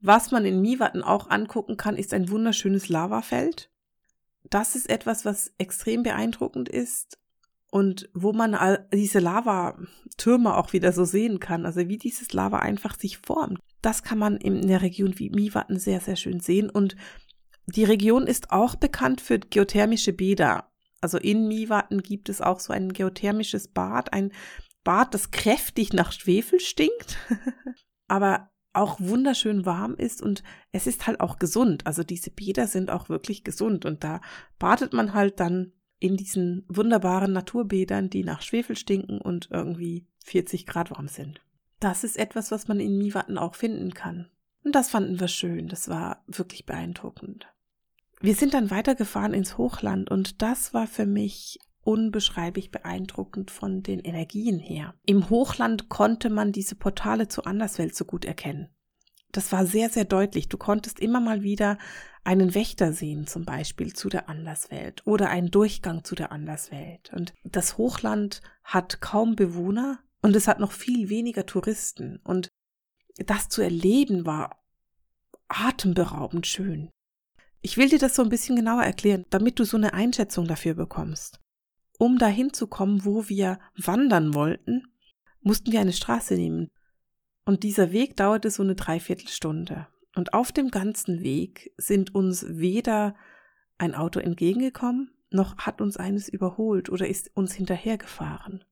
Was 0.00 0.30
man 0.30 0.44
in 0.44 0.60
Miwatten 0.60 1.02
auch 1.02 1.30
angucken 1.30 1.76
kann, 1.76 1.96
ist 1.96 2.12
ein 2.12 2.30
wunderschönes 2.30 2.88
Lavafeld. 2.88 3.70
Das 4.50 4.76
ist 4.76 4.90
etwas, 4.90 5.24
was 5.24 5.52
extrem 5.58 6.02
beeindruckend 6.02 6.68
ist 6.68 7.18
und 7.70 8.08
wo 8.14 8.32
man 8.32 8.54
all 8.54 8.88
diese 8.92 9.18
Lavatürme 9.18 10.56
auch 10.56 10.72
wieder 10.72 10.92
so 10.92 11.04
sehen 11.04 11.40
kann, 11.40 11.66
also 11.66 11.88
wie 11.88 11.98
dieses 11.98 12.32
Lava 12.32 12.58
einfach 12.58 12.98
sich 12.98 13.18
formt. 13.18 13.58
Das 13.82 14.02
kann 14.02 14.18
man 14.18 14.36
in 14.36 14.66
der 14.66 14.82
Region 14.82 15.18
wie 15.18 15.30
Miwatten 15.30 15.78
sehr, 15.78 16.00
sehr 16.00 16.16
schön 16.16 16.40
sehen 16.40 16.70
und 16.70 16.96
die 17.66 17.84
Region 17.84 18.26
ist 18.26 18.52
auch 18.52 18.76
bekannt 18.76 19.20
für 19.20 19.38
geothermische 19.38 20.12
Bäder. 20.12 20.70
Also 21.00 21.18
in 21.18 21.48
Miwatten 21.48 22.02
gibt 22.02 22.28
es 22.28 22.40
auch 22.40 22.60
so 22.60 22.72
ein 22.72 22.92
geothermisches 22.92 23.68
Bad, 23.68 24.12
ein 24.12 24.32
Bad, 24.84 25.14
das 25.14 25.30
kräftig 25.30 25.92
nach 25.92 26.12
Schwefel 26.12 26.60
stinkt, 26.60 27.18
aber 28.08 28.50
auch 28.72 29.00
wunderschön 29.00 29.66
warm 29.66 29.94
ist 29.94 30.22
und 30.22 30.42
es 30.70 30.86
ist 30.86 31.06
halt 31.06 31.20
auch 31.20 31.38
gesund. 31.38 31.86
Also 31.86 32.02
diese 32.02 32.30
Bäder 32.30 32.66
sind 32.66 32.90
auch 32.90 33.08
wirklich 33.08 33.42
gesund 33.42 33.84
und 33.84 34.04
da 34.04 34.20
badet 34.58 34.92
man 34.92 35.12
halt 35.14 35.40
dann 35.40 35.72
in 35.98 36.16
diesen 36.16 36.64
wunderbaren 36.68 37.32
Naturbädern, 37.32 38.10
die 38.10 38.22
nach 38.22 38.42
Schwefel 38.42 38.76
stinken 38.76 39.20
und 39.20 39.48
irgendwie 39.50 40.06
40 40.24 40.66
Grad 40.66 40.90
warm 40.90 41.08
sind. 41.08 41.40
Das 41.80 42.04
ist 42.04 42.18
etwas, 42.18 42.50
was 42.50 42.68
man 42.68 42.80
in 42.80 42.98
Miwatten 42.98 43.38
auch 43.38 43.54
finden 43.54 43.94
kann. 43.94 44.30
Und 44.62 44.74
das 44.74 44.90
fanden 44.90 45.20
wir 45.20 45.28
schön. 45.28 45.68
Das 45.68 45.88
war 45.88 46.22
wirklich 46.26 46.66
beeindruckend. 46.66 47.48
Wir 48.20 48.34
sind 48.34 48.54
dann 48.54 48.70
weitergefahren 48.70 49.34
ins 49.34 49.58
Hochland 49.58 50.10
und 50.10 50.40
das 50.42 50.72
war 50.72 50.86
für 50.86 51.06
mich 51.06 51.58
unbeschreiblich 51.82 52.70
beeindruckend 52.70 53.50
von 53.50 53.82
den 53.82 54.00
Energien 54.00 54.58
her. 54.58 54.94
Im 55.04 55.30
Hochland 55.30 55.88
konnte 55.88 56.30
man 56.30 56.50
diese 56.50 56.74
Portale 56.74 57.28
zur 57.28 57.46
Anderswelt 57.46 57.94
so 57.94 58.04
gut 58.04 58.24
erkennen. 58.24 58.68
Das 59.30 59.52
war 59.52 59.66
sehr, 59.66 59.90
sehr 59.90 60.04
deutlich. 60.04 60.48
Du 60.48 60.56
konntest 60.56 60.98
immer 60.98 61.20
mal 61.20 61.42
wieder 61.42 61.78
einen 62.24 62.54
Wächter 62.54 62.92
sehen, 62.92 63.26
zum 63.26 63.44
Beispiel 63.44 63.92
zu 63.92 64.08
der 64.08 64.28
Anderswelt 64.28 65.06
oder 65.06 65.28
einen 65.28 65.50
Durchgang 65.50 66.02
zu 66.02 66.14
der 66.14 66.32
Anderswelt. 66.32 67.12
Und 67.12 67.34
das 67.44 67.78
Hochland 67.78 68.40
hat 68.64 69.00
kaum 69.00 69.36
Bewohner 69.36 70.00
und 70.22 70.34
es 70.34 70.48
hat 70.48 70.58
noch 70.58 70.72
viel 70.72 71.08
weniger 71.08 71.46
Touristen. 71.46 72.18
Und 72.24 72.48
das 73.16 73.48
zu 73.48 73.62
erleben 73.62 74.26
war 74.26 74.58
atemberaubend 75.48 76.46
schön. 76.46 76.90
Ich 77.66 77.76
will 77.76 77.88
dir 77.88 77.98
das 77.98 78.14
so 78.14 78.22
ein 78.22 78.28
bisschen 78.28 78.54
genauer 78.54 78.84
erklären, 78.84 79.26
damit 79.28 79.58
du 79.58 79.64
so 79.64 79.76
eine 79.76 79.92
Einschätzung 79.92 80.46
dafür 80.46 80.74
bekommst. 80.74 81.40
Um 81.98 82.16
dahin 82.16 82.52
zu 82.52 82.68
kommen, 82.68 83.04
wo 83.04 83.28
wir 83.28 83.58
wandern 83.76 84.34
wollten, 84.34 84.84
mussten 85.40 85.72
wir 85.72 85.80
eine 85.80 85.92
Straße 85.92 86.34
nehmen. 86.34 86.70
Und 87.44 87.64
dieser 87.64 87.90
Weg 87.90 88.16
dauerte 88.16 88.52
so 88.52 88.62
eine 88.62 88.76
Dreiviertelstunde. 88.76 89.88
Und 90.14 90.32
auf 90.32 90.52
dem 90.52 90.70
ganzen 90.70 91.24
Weg 91.24 91.72
sind 91.76 92.14
uns 92.14 92.46
weder 92.48 93.16
ein 93.78 93.96
Auto 93.96 94.20
entgegengekommen, 94.20 95.10
noch 95.30 95.58
hat 95.58 95.80
uns 95.80 95.96
eines 95.96 96.28
überholt 96.28 96.88
oder 96.88 97.08
ist 97.08 97.32
uns 97.34 97.52
hinterhergefahren. 97.52 98.62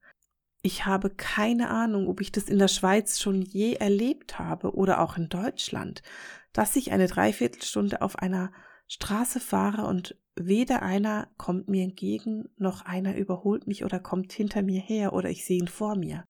Ich 0.63 0.87
habe 0.87 1.11
keine 1.11 1.69
Ahnung, 1.69 2.07
ob 2.07 2.21
ich 2.21 2.31
das 2.31 2.45
in 2.45 2.61
der 2.61 2.69
Schweiz 2.69 3.21
schon 3.21 3.43
je 3.43 3.73
erlebt 3.73 4.39
habe 4.39 4.73
oder 4.77 5.01
auch 5.01 5.17
in 5.17 5.29
Deutschland, 5.29 6.05
dass 6.53 6.77
ich 6.77 6.93
eine 6.93 7.09
Dreiviertelstunde 7.09 8.01
auf 8.01 8.21
einer 8.21 8.53
Straße 8.95 9.41
fahre 9.41 9.87
und 9.87 10.17
weder 10.37 10.83
einer 10.83 11.27
kommt 11.37 11.67
mir 11.69 11.83
entgegen, 11.83 12.49
noch 12.57 12.83
einer 12.83 13.17
überholt 13.17 13.67
mich 13.67 13.85
oder 13.85 13.99
kommt 13.99 14.33
hinter 14.33 14.63
mir 14.63 14.81
her 14.81 15.13
oder 15.15 15.31
ich 15.31 15.45
sehe 15.45 15.59
ihn 15.59 15.67
vor 15.67 15.97
mir. 15.97 16.25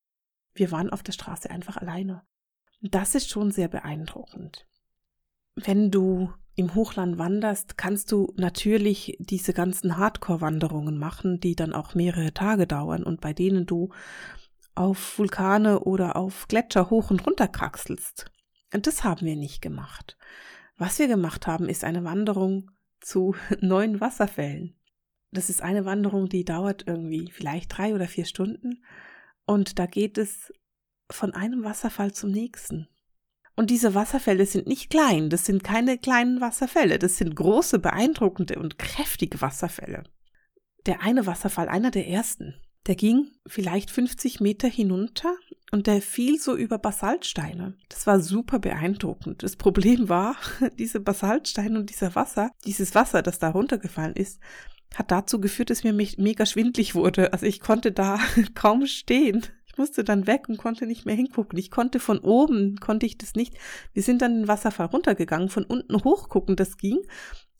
Wir 0.55 0.70
waren 0.70 0.88
auf 0.88 1.03
der 1.03 1.12
Straße 1.12 1.50
einfach 1.50 1.77
alleine. 1.77 2.22
Das 2.81 3.14
ist 3.14 3.29
schon 3.29 3.50
sehr 3.50 3.68
beeindruckend. 3.68 4.66
Wenn 5.57 5.90
du 5.90 6.33
im 6.57 6.74
Hochland 6.74 7.18
wanderst, 7.18 7.77
kannst 7.77 8.11
du 8.12 8.33
natürlich 8.38 9.18
diese 9.20 9.53
ganzen 9.53 9.98
Hardcore-Wanderungen 9.98 10.96
machen, 10.96 11.40
die 11.40 11.57
dann 11.57 11.74
auch 11.74 11.94
mehrere 11.94 12.33
Tage 12.33 12.66
dauern 12.66 13.05
und 13.05 13.20
bei 13.20 13.35
denen 13.35 13.66
du 13.66 13.90
auf 14.74 15.18
Vulkane 15.18 15.81
oder 15.81 16.16
auf 16.16 16.48
Gletscher 16.48 16.88
hoch 16.88 17.11
und 17.11 17.27
runter 17.27 17.46
kraxelst. 17.46 18.31
Und 18.72 18.87
das 18.87 19.05
haben 19.05 19.27
wir 19.27 19.37
nicht 19.37 19.61
gemacht. 19.61 20.16
Was 20.77 20.99
wir 20.99 21.09
gemacht 21.09 21.47
haben, 21.47 21.69
ist 21.69 21.85
eine 21.85 22.05
Wanderung 22.05 22.71
zu 23.01 23.35
neun 23.61 24.01
Wasserfällen. 24.01 24.75
Das 25.31 25.51
ist 25.51 25.63
eine 25.63 25.85
Wanderung, 25.85 26.29
die 26.29 26.45
dauert 26.45 26.87
irgendwie 26.87 27.31
vielleicht 27.33 27.77
drei 27.77 27.95
oder 27.95 28.07
vier 28.07 28.25
Stunden. 28.25 28.85
Und 29.47 29.79
da 29.79 29.87
geht 29.87 30.17
es 30.17 30.53
von 31.11 31.35
einem 31.35 31.65
Wasserfall 31.65 32.13
zum 32.13 32.31
nächsten. 32.31 32.89
Und 33.57 33.71
diese 33.71 33.95
Wasserfälle 33.95 34.47
sind 34.47 34.67
nicht 34.67 34.91
klein, 34.91 35.31
das 35.31 35.45
sind 35.45 35.63
keine 35.63 35.97
kleinen 35.97 36.41
Wasserfälle, 36.41 36.99
das 36.99 37.19
sind 37.19 37.37
große, 37.37 37.79
beeindruckende 37.79 38.59
und 38.59 38.79
kräftige 38.79 39.41
Wasserfälle. 39.41 40.03
Der 40.87 41.03
eine 41.03 41.27
Wasserfall, 41.27 41.69
einer 41.69 41.93
der 41.93 42.09
ersten, 42.09 42.55
der 42.87 42.94
ging 42.94 43.29
vielleicht 43.47 43.90
50 43.90 44.40
Meter 44.40 44.68
hinunter 44.68 45.35
und 45.70 45.87
der 45.87 46.03
fiel 46.03 46.38
so 46.38 46.55
über 46.55 46.79
Basaltsteine. 46.79 47.75
Das 47.88 48.07
war 48.07 48.20
super 48.20 48.59
beeindruckend. 48.59 49.42
Das 49.42 49.57
Problem 49.57 50.09
war, 50.09 50.37
diese 50.79 51.01
Basaltsteine 51.01 51.79
und 51.79 51.90
dieser 51.90 52.14
Wasser, 52.14 52.51
dieses 52.64 52.94
Wasser, 52.94 53.23
das 53.23 53.38
da 53.38 53.51
runtergefallen 53.51 54.14
ist, 54.14 54.40
hat 54.94 55.11
dazu 55.11 55.40
geführt, 55.40 55.70
dass 55.70 55.83
mir 55.83 55.92
mega 55.92 56.47
schwindlig 56.47 56.94
wurde. 56.94 57.33
Also 57.33 57.47
ich 57.47 57.61
konnte 57.61 57.90
da 57.90 58.20
kaum 58.55 58.87
stehen. 58.87 59.44
Ich 59.66 59.77
musste 59.79 60.05
dann 60.05 60.29
weg 60.29 60.49
und 60.49 60.59
konnte 60.59 60.87
nicht 60.87 61.05
mehr 61.05 61.16
hingucken. 61.16 61.59
Ich 61.59 61.70
konnte 61.70 61.99
von 61.99 62.20
oben, 62.20 62.77
konnte 62.77 63.07
ich 63.07 63.18
das 63.18 63.35
nicht. 63.35 63.55
Wir 63.92 64.05
sind 64.05 64.23
dann 64.23 64.42
den 64.42 64.49
Wasserfall 64.49 64.87
runtergegangen, 64.87 65.49
von 65.49 65.64
unten 65.64 66.05
hochgucken, 66.05 66.55
das 66.55 66.77
ging. 66.77 67.01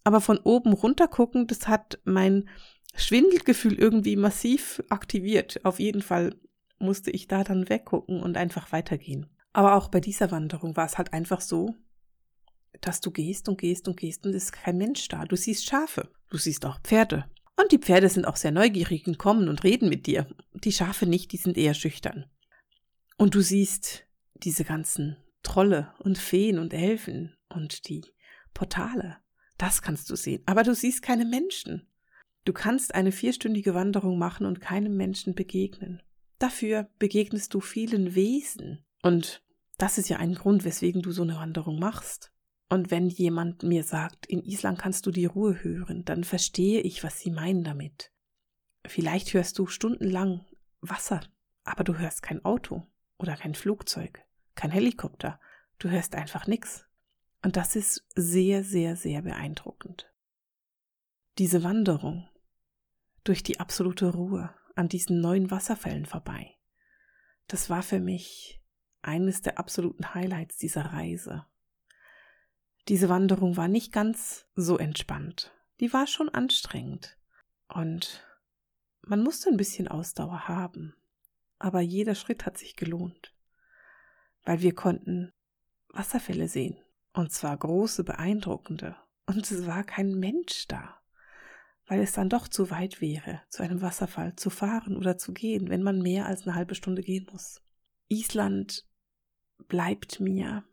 Aber 0.04 0.20
von 0.20 0.38
oben 0.38 0.74
runtergucken, 0.74 1.48
das 1.48 1.66
hat 1.66 1.98
mein 2.04 2.48
Schwindelgefühl 2.96 3.74
irgendwie 3.74 4.16
massiv 4.16 4.83
aktiviert. 4.88 5.64
Auf 5.64 5.80
jeden 5.80 6.02
Fall 6.02 6.35
musste 6.78 7.11
ich 7.11 7.28
da 7.28 7.44
dann 7.44 7.68
weggucken 7.68 8.22
und 8.22 8.37
einfach 8.37 8.72
weitergehen. 8.72 9.26
Aber 9.52 9.74
auch 9.76 9.88
bei 9.88 10.00
dieser 10.00 10.30
Wanderung 10.30 10.76
war 10.76 10.87
es 10.87 10.98
halt 10.98 11.12
einfach 11.12 11.40
so, 11.40 11.74
dass 12.80 13.00
du 13.00 13.11
gehst 13.11 13.48
und 13.48 13.59
gehst 13.59 13.88
und 13.88 13.96
gehst 13.96 14.26
und 14.26 14.35
es 14.35 14.44
ist 14.44 14.52
kein 14.52 14.76
Mensch 14.76 15.09
da. 15.09 15.24
Du 15.24 15.37
siehst 15.37 15.64
Schafe, 15.64 16.11
du 16.30 16.37
siehst 16.37 16.66
auch 16.66 16.80
Pferde, 16.80 17.24
und 17.57 17.70
die 17.70 17.78
Pferde 17.78 18.09
sind 18.09 18.26
auch 18.26 18.37
sehr 18.37 18.50
neugierig 18.50 19.07
und 19.07 19.18
kommen 19.18 19.48
und 19.48 19.62
reden 19.62 19.88
mit 19.88 20.07
dir. 20.07 20.26
Die 20.52 20.72
Schafe 20.72 21.07
nicht, 21.07 21.33
die 21.33 21.37
sind 21.37 21.57
eher 21.57 21.74
schüchtern. 21.74 22.26
Und 23.16 23.35
du 23.35 23.40
siehst 23.40 24.04
diese 24.35 24.64
ganzen 24.64 25.16
Trolle 25.42 25.94
und 26.00 26.18
Feen 26.18 26.59
und 26.59 26.74
Elfen 26.74 27.37
und 27.48 27.88
die 27.88 28.02
Portale. 28.54 29.18
Das 29.57 29.83
kannst 29.83 30.11
du 30.11 30.16
sehen. 30.16 30.42
Aber 30.46 30.64
du 30.64 30.74
siehst 30.74 31.02
keine 31.02 31.24
Menschen. 31.24 31.87
Du 32.44 32.52
kannst 32.52 32.94
eine 32.94 33.12
vierstündige 33.12 33.74
Wanderung 33.74 34.18
machen 34.18 34.44
und 34.46 34.61
keinem 34.61 34.96
Menschen 34.96 35.35
begegnen. 35.35 36.02
Dafür 36.38 36.88
begegnest 36.98 37.54
du 37.54 37.61
vielen 37.61 38.14
Wesen. 38.14 38.85
Und 39.02 39.42
das 39.78 39.98
ist 39.98 40.09
ja 40.09 40.18
ein 40.18 40.35
Grund, 40.35 40.64
weswegen 40.64 41.00
du 41.00 41.11
so 41.11 41.22
eine 41.22 41.37
Wanderung 41.37 41.78
machst. 41.78 42.33
Und 42.68 42.90
wenn 42.90 43.09
jemand 43.09 43.62
mir 43.62 43.83
sagt, 43.83 44.26
in 44.26 44.42
Island 44.42 44.78
kannst 44.78 45.07
du 45.07 45.11
die 45.11 45.26
Ruhe 45.26 45.62
hören, 45.62 46.04
dann 46.04 46.24
verstehe 46.24 46.80
ich, 46.80 47.02
was 47.02 47.20
sie 47.20 47.30
meinen 47.30 47.64
damit. 47.64 48.11
Vielleicht 48.87 49.33
hörst 49.33 49.59
du 49.59 49.66
stundenlang 49.66 50.44
Wasser, 50.80 51.20
aber 51.62 51.85
du 51.85 51.98
hörst 51.98 52.22
kein 52.22 52.44
Auto 52.44 52.87
oder 53.18 53.37
kein 53.37 53.54
Flugzeug, 53.54 54.22
kein 54.54 54.70
Helikopter. 54.70 55.40
Du 55.78 55.88
hörst 55.88 56.14
einfach 56.14 56.46
nichts. 56.46 56.85
Und 57.42 57.57
das 57.57 57.76
ist 57.76 58.07
sehr, 58.14 58.64
sehr, 58.64 58.96
sehr 58.96 59.22
beeindruckend. 59.22 60.11
Diese 61.38 61.62
Wanderung 61.62 62.28
durch 63.24 63.42
die 63.42 63.60
absolute 63.60 64.12
Ruhe 64.12 64.54
an 64.74 64.88
diesen 64.88 65.20
neuen 65.20 65.50
Wasserfällen 65.50 66.06
vorbei, 66.06 66.54
das 67.48 67.68
war 67.68 67.82
für 67.82 68.00
mich 68.00 68.62
eines 69.02 69.42
der 69.42 69.58
absoluten 69.58 70.14
Highlights 70.14 70.56
dieser 70.56 70.87
Reise. 70.87 71.44
Diese 72.88 73.08
Wanderung 73.08 73.56
war 73.56 73.68
nicht 73.68 73.92
ganz 73.92 74.46
so 74.54 74.78
entspannt. 74.78 75.52
Die 75.80 75.92
war 75.92 76.06
schon 76.06 76.28
anstrengend. 76.28 77.18
Und 77.68 78.24
man 79.02 79.22
musste 79.22 79.50
ein 79.50 79.56
bisschen 79.56 79.88
Ausdauer 79.88 80.48
haben. 80.48 80.94
Aber 81.58 81.80
jeder 81.80 82.14
Schritt 82.14 82.46
hat 82.46 82.58
sich 82.58 82.76
gelohnt. 82.76 83.34
Weil 84.44 84.60
wir 84.60 84.74
konnten 84.74 85.32
Wasserfälle 85.88 86.48
sehen. 86.48 86.76
Und 87.12 87.32
zwar 87.32 87.56
große, 87.56 88.04
beeindruckende. 88.04 88.96
Und 89.26 89.50
es 89.50 89.66
war 89.66 89.84
kein 89.84 90.14
Mensch 90.14 90.66
da. 90.66 91.00
Weil 91.86 92.00
es 92.00 92.12
dann 92.12 92.30
doch 92.30 92.48
zu 92.48 92.70
weit 92.70 93.00
wäre, 93.00 93.42
zu 93.48 93.62
einem 93.62 93.82
Wasserfall 93.82 94.36
zu 94.36 94.48
fahren 94.50 94.96
oder 94.96 95.18
zu 95.18 95.32
gehen, 95.32 95.68
wenn 95.68 95.82
man 95.82 96.00
mehr 96.00 96.26
als 96.26 96.46
eine 96.46 96.54
halbe 96.54 96.74
Stunde 96.74 97.02
gehen 97.02 97.26
muss. 97.30 97.62
Island 98.08 98.86
bleibt 99.68 100.20
mir 100.20 100.64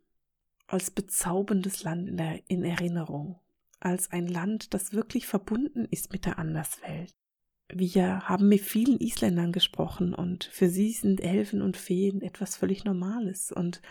als 0.67 0.91
bezauberndes 0.91 1.83
Land 1.83 2.07
in, 2.07 2.17
der, 2.17 2.39
in 2.47 2.63
Erinnerung, 2.63 3.39
als 3.79 4.11
ein 4.11 4.27
Land, 4.27 4.73
das 4.73 4.93
wirklich 4.93 5.27
verbunden 5.27 5.85
ist 5.89 6.13
mit 6.13 6.25
der 6.25 6.39
Anderswelt. 6.39 7.11
Wir 7.73 8.27
haben 8.27 8.47
mit 8.47 8.61
vielen 8.61 8.99
Isländern 8.99 9.51
gesprochen 9.51 10.13
und 10.13 10.45
für 10.45 10.69
sie 10.69 10.91
sind 10.91 11.21
Elfen 11.21 11.61
und 11.61 11.77
Feen 11.77 12.21
etwas 12.21 12.57
völlig 12.57 12.83
Normales 12.83 13.51
und 13.51 13.81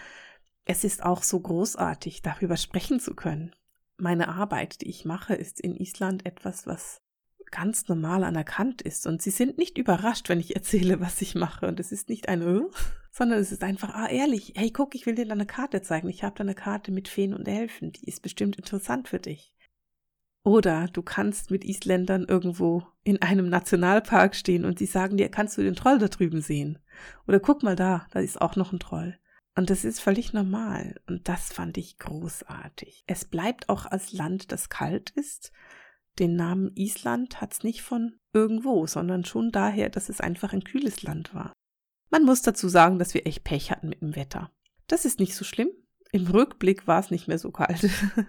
es 0.64 0.84
ist 0.84 1.02
auch 1.02 1.22
so 1.22 1.40
großartig, 1.40 2.22
darüber 2.22 2.56
sprechen 2.56 3.00
zu 3.00 3.14
können. 3.14 3.54
Meine 3.96 4.28
Arbeit, 4.28 4.82
die 4.82 4.88
ich 4.88 5.04
mache, 5.04 5.34
ist 5.34 5.60
in 5.60 5.74
Island 5.74 6.26
etwas, 6.26 6.66
was 6.66 7.02
ganz 7.50 7.88
normal 7.88 8.24
anerkannt 8.24 8.82
ist 8.82 9.06
und 9.06 9.22
sie 9.22 9.30
sind 9.30 9.58
nicht 9.58 9.78
überrascht, 9.78 10.28
wenn 10.28 10.40
ich 10.40 10.54
erzähle, 10.56 11.00
was 11.00 11.20
ich 11.22 11.34
mache 11.34 11.66
und 11.66 11.80
es 11.80 11.92
ist 11.92 12.08
nicht 12.08 12.28
ein 12.28 12.42
äh, 12.42 12.62
sondern 13.10 13.40
es 13.40 13.52
ist 13.52 13.64
einfach, 13.64 13.94
ah, 13.94 14.08
ehrlich, 14.08 14.54
hey, 14.56 14.70
guck, 14.70 14.94
ich 14.94 15.04
will 15.04 15.16
dir 15.16 15.26
deine 15.26 15.46
Karte 15.46 15.82
zeigen. 15.82 16.08
Ich 16.08 16.22
habe 16.22 16.36
da 16.36 16.44
eine 16.44 16.54
Karte 16.54 16.92
mit 16.92 17.08
Feen 17.08 17.34
und 17.34 17.48
Elfen, 17.48 17.92
die 17.92 18.06
ist 18.06 18.22
bestimmt 18.22 18.56
interessant 18.56 19.08
für 19.08 19.18
dich. 19.18 19.52
Oder 20.42 20.86
du 20.92 21.02
kannst 21.02 21.50
mit 21.50 21.64
Isländern 21.64 22.24
irgendwo 22.24 22.86
in 23.04 23.20
einem 23.20 23.48
Nationalpark 23.48 24.34
stehen 24.34 24.64
und 24.64 24.78
sie 24.78 24.86
sagen 24.86 25.18
dir, 25.18 25.28
kannst 25.28 25.58
du 25.58 25.62
den 25.62 25.74
Troll 25.74 25.98
da 25.98 26.08
drüben 26.08 26.40
sehen? 26.40 26.78
Oder 27.26 27.40
guck 27.40 27.62
mal 27.62 27.76
da, 27.76 28.06
da 28.10 28.20
ist 28.20 28.40
auch 28.40 28.56
noch 28.56 28.72
ein 28.72 28.78
Troll. 28.78 29.18
Und 29.54 29.68
das 29.68 29.84
ist 29.84 30.00
völlig 30.00 30.32
normal. 30.32 30.98
Und 31.06 31.28
das 31.28 31.52
fand 31.52 31.76
ich 31.76 31.98
großartig. 31.98 33.04
Es 33.06 33.26
bleibt 33.26 33.68
auch 33.68 33.84
als 33.84 34.12
Land, 34.12 34.52
das 34.52 34.70
kalt 34.70 35.10
ist, 35.10 35.52
den 36.18 36.36
Namen 36.36 36.72
Island 36.74 37.40
hat's 37.40 37.62
nicht 37.62 37.82
von 37.82 38.16
irgendwo, 38.32 38.86
sondern 38.86 39.24
schon 39.24 39.50
daher, 39.52 39.88
dass 39.90 40.08
es 40.08 40.20
einfach 40.20 40.52
ein 40.52 40.64
kühles 40.64 41.02
Land 41.02 41.34
war. 41.34 41.52
Man 42.10 42.24
muss 42.24 42.42
dazu 42.42 42.68
sagen, 42.68 42.98
dass 42.98 43.14
wir 43.14 43.26
echt 43.26 43.44
Pech 43.44 43.70
hatten 43.70 43.88
mit 43.88 44.02
dem 44.02 44.16
Wetter. 44.16 44.50
Das 44.86 45.04
ist 45.04 45.20
nicht 45.20 45.34
so 45.34 45.44
schlimm. 45.44 45.70
Im 46.12 46.26
Rückblick 46.26 46.86
war 46.86 46.98
es 46.98 47.10
nicht 47.10 47.28
mehr 47.28 47.38
so 47.38 47.52
kalt. 47.52 47.88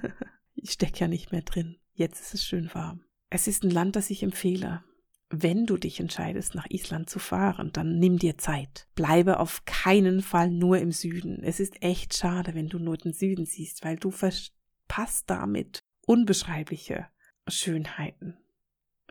ich 0.54 0.72
stecke 0.72 1.00
ja 1.00 1.08
nicht 1.08 1.32
mehr 1.32 1.42
drin. 1.42 1.78
Jetzt 1.94 2.22
ist 2.22 2.36
es 2.36 2.46
schön 2.46 2.70
warm. 2.74 3.04
Es 3.30 3.48
ist 3.48 3.64
ein 3.64 3.72
Land, 3.72 3.96
das 3.96 4.10
ich 4.12 4.22
empfehle. 4.22 4.84
Wenn 5.30 5.66
du 5.66 5.78
dich 5.78 6.00
entscheidest, 6.00 6.56
nach 6.56 6.70
Island 6.70 7.10
zu 7.10 7.18
fahren, 7.18 7.72
dann 7.72 7.98
nimm 7.98 8.20
dir 8.20 8.38
Zeit. 8.38 8.88
Bleibe 8.96 9.40
auf 9.40 9.64
keinen 9.66 10.22
Fall 10.22 10.52
nur 10.52 10.78
im 10.78 10.92
Süden. 10.92 11.42
Es 11.42 11.60
ist 11.60 11.82
echt 11.82 12.16
schade, 12.16 12.54
wenn 12.54 12.68
du 12.68 12.78
nur 12.78 12.98
den 12.98 13.14
Süden 13.14 13.46
siehst, 13.46 13.84
weil 13.84 13.96
du 13.96 14.12
verpasst 14.12 15.30
damit 15.30 15.84
unbeschreibliche 16.06 17.08
Schönheiten. 17.48 18.38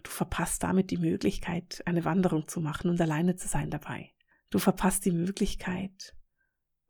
Du 0.02 0.10
verpasst 0.10 0.62
damit 0.62 0.90
die 0.90 0.98
Möglichkeit, 0.98 1.82
eine 1.86 2.04
Wanderung 2.04 2.48
zu 2.48 2.60
machen 2.60 2.90
und 2.90 3.00
alleine 3.00 3.36
zu 3.36 3.48
sein 3.48 3.70
dabei. 3.70 4.12
Du 4.50 4.58
verpasst 4.58 5.04
die 5.04 5.12
Möglichkeit, 5.12 6.14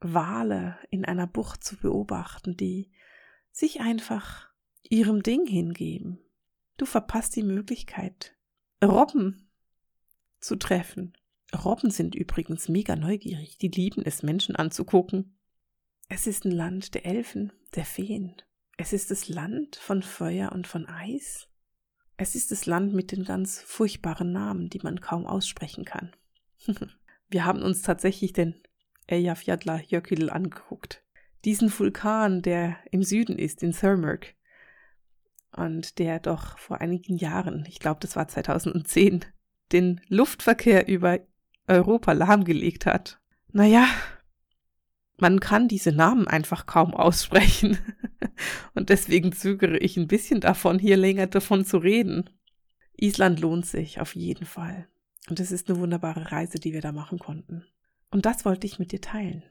Wale 0.00 0.78
in 0.90 1.04
einer 1.04 1.26
Bucht 1.26 1.62
zu 1.62 1.76
beobachten, 1.76 2.56
die 2.56 2.90
sich 3.52 3.80
einfach 3.80 4.48
ihrem 4.88 5.22
Ding 5.22 5.46
hingeben. 5.46 6.18
Du 6.76 6.86
verpasst 6.86 7.36
die 7.36 7.42
Möglichkeit, 7.42 8.34
Robben 8.82 9.50
zu 10.40 10.56
treffen. 10.56 11.12
Robben 11.54 11.90
sind 11.90 12.14
übrigens 12.14 12.68
mega 12.68 12.96
neugierig, 12.96 13.58
die 13.58 13.68
lieben 13.68 14.02
es, 14.04 14.22
Menschen 14.22 14.56
anzugucken. 14.56 15.36
Es 16.08 16.26
ist 16.26 16.44
ein 16.44 16.52
Land 16.52 16.94
der 16.94 17.04
Elfen, 17.04 17.52
der 17.74 17.84
Feen. 17.84 18.40
Es 18.80 18.94
ist 18.94 19.10
das 19.10 19.28
Land 19.28 19.76
von 19.76 20.02
Feuer 20.02 20.52
und 20.52 20.66
von 20.66 20.88
Eis. 20.88 21.48
Es 22.16 22.34
ist 22.34 22.50
das 22.50 22.64
Land 22.64 22.94
mit 22.94 23.12
den 23.12 23.24
ganz 23.24 23.60
furchtbaren 23.60 24.32
Namen, 24.32 24.70
die 24.70 24.80
man 24.82 25.02
kaum 25.02 25.26
aussprechen 25.26 25.84
kann. 25.84 26.16
Wir 27.28 27.44
haben 27.44 27.60
uns 27.60 27.82
tatsächlich 27.82 28.32
den 28.32 28.54
Eyjafjallajökull 29.06 30.30
angeguckt. 30.30 31.04
Diesen 31.44 31.70
Vulkan, 31.78 32.40
der 32.40 32.78
im 32.90 33.02
Süden 33.02 33.38
ist, 33.38 33.62
in 33.62 33.72
Thurmurg. 33.72 34.34
Und 35.54 35.98
der 35.98 36.18
doch 36.18 36.56
vor 36.56 36.80
einigen 36.80 37.18
Jahren, 37.18 37.66
ich 37.68 37.80
glaube, 37.80 38.00
das 38.00 38.16
war 38.16 38.28
2010, 38.28 39.26
den 39.72 40.00
Luftverkehr 40.08 40.88
über 40.88 41.18
Europa 41.68 42.12
lahmgelegt 42.12 42.86
hat. 42.86 43.20
Naja, 43.52 43.86
man 45.20 45.40
kann 45.40 45.68
diese 45.68 45.92
Namen 45.92 46.26
einfach 46.28 46.66
kaum 46.66 46.94
aussprechen. 46.94 47.78
Und 48.74 48.88
deswegen 48.88 49.32
zögere 49.32 49.78
ich 49.78 49.96
ein 49.96 50.08
bisschen 50.08 50.40
davon, 50.40 50.78
hier 50.78 50.96
länger 50.96 51.26
davon 51.26 51.64
zu 51.64 51.78
reden. 51.78 52.30
Island 52.96 53.40
lohnt 53.40 53.66
sich 53.66 54.00
auf 54.00 54.14
jeden 54.14 54.46
Fall. 54.46 54.88
Und 55.28 55.40
es 55.40 55.52
ist 55.52 55.68
eine 55.68 55.78
wunderbare 55.78 56.32
Reise, 56.32 56.58
die 56.58 56.72
wir 56.72 56.80
da 56.80 56.92
machen 56.92 57.18
konnten. 57.18 57.64
Und 58.10 58.26
das 58.26 58.44
wollte 58.44 58.66
ich 58.66 58.78
mit 58.78 58.92
dir 58.92 59.00
teilen. 59.00 59.44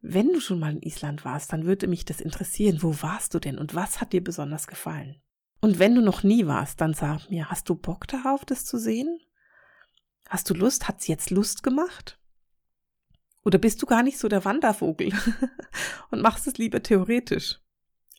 Wenn 0.00 0.32
du 0.32 0.40
schon 0.40 0.58
mal 0.58 0.72
in 0.72 0.82
Island 0.82 1.24
warst, 1.24 1.52
dann 1.52 1.66
würde 1.66 1.86
mich 1.86 2.04
das 2.04 2.20
interessieren, 2.20 2.78
wo 2.80 3.02
warst 3.02 3.34
du 3.34 3.38
denn 3.38 3.58
und 3.58 3.74
was 3.74 4.00
hat 4.00 4.12
dir 4.12 4.24
besonders 4.24 4.66
gefallen? 4.66 5.20
Und 5.60 5.78
wenn 5.78 5.94
du 5.94 6.00
noch 6.00 6.22
nie 6.22 6.46
warst, 6.46 6.80
dann 6.80 6.94
sag 6.94 7.28
mir, 7.28 7.50
hast 7.50 7.68
du 7.68 7.74
Bock 7.74 8.08
darauf, 8.08 8.46
das 8.46 8.64
zu 8.64 8.78
sehen? 8.78 9.20
Hast 10.28 10.48
du 10.48 10.54
Lust? 10.54 10.88
Hat's 10.88 11.06
jetzt 11.06 11.30
Lust 11.30 11.62
gemacht? 11.62 12.19
Oder 13.44 13.58
bist 13.58 13.80
du 13.80 13.86
gar 13.86 14.02
nicht 14.02 14.18
so 14.18 14.28
der 14.28 14.44
Wandervogel 14.44 15.12
und 16.10 16.20
machst 16.20 16.46
es 16.46 16.58
lieber 16.58 16.82
theoretisch? 16.82 17.60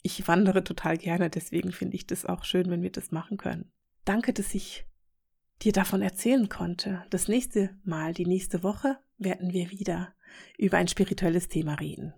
Ich 0.04 0.28
wandere 0.28 0.64
total 0.64 0.98
gerne, 0.98 1.30
deswegen 1.30 1.72
finde 1.72 1.96
ich 1.96 2.08
das 2.08 2.26
auch 2.26 2.44
schön, 2.44 2.70
wenn 2.72 2.82
wir 2.82 2.92
das 2.92 3.12
machen 3.12 3.38
können. 3.38 3.72
Danke, 4.04 4.34
dass 4.34 4.56
ich 4.56 4.86
dir 5.62 5.74
davon 5.74 6.02
erzählen 6.02 6.50
konnte. 6.50 7.06
Das 7.12 7.28
nächste 7.28 7.78
Mal, 7.84 8.14
die 8.14 8.26
nächste 8.26 8.64
Woche, 8.64 8.98
werden 9.18 9.54
wir 9.54 9.70
wieder 9.70 10.16
über 10.58 10.78
ein 10.78 10.88
spirituelles 10.88 11.50
Thema 11.50 11.76
reden. 11.76 12.14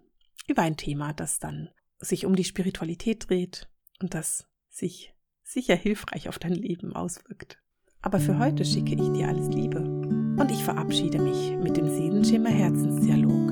Über 0.48 0.62
ein 0.62 0.78
Thema, 0.78 1.14
das 1.14 1.40
dann 1.40 1.70
sich 2.00 2.26
um 2.26 2.36
die 2.36 2.46
Spiritualität 2.46 3.30
dreht 3.30 3.70
und 4.02 4.14
das 4.14 4.48
sich 4.70 5.14
sicher 5.44 5.76
hilfreich 5.76 6.30
auf 6.30 6.40
dein 6.40 6.54
Leben 6.54 6.96
auswirkt. 6.96 7.62
Aber 8.02 8.20
für 8.20 8.40
heute 8.40 8.66
schicke 8.66 8.96
ich 8.96 9.12
dir 9.14 9.28
alles 9.28 9.48
Liebe 9.48 10.03
und 10.38 10.52
ich 10.52 10.64
verabschiede 10.64 11.20
mich 11.20 11.56
mit 11.62 11.78
dem 11.78 11.88
Seelenschimmer 11.88 12.50
Herzensdialog, 12.50 13.50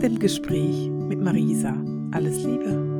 dem 0.00 0.18
Gespräch 0.18 0.90
mit 0.90 1.20
Marisa. 1.20 1.74
Alles 2.12 2.42
Liebe. 2.42 2.91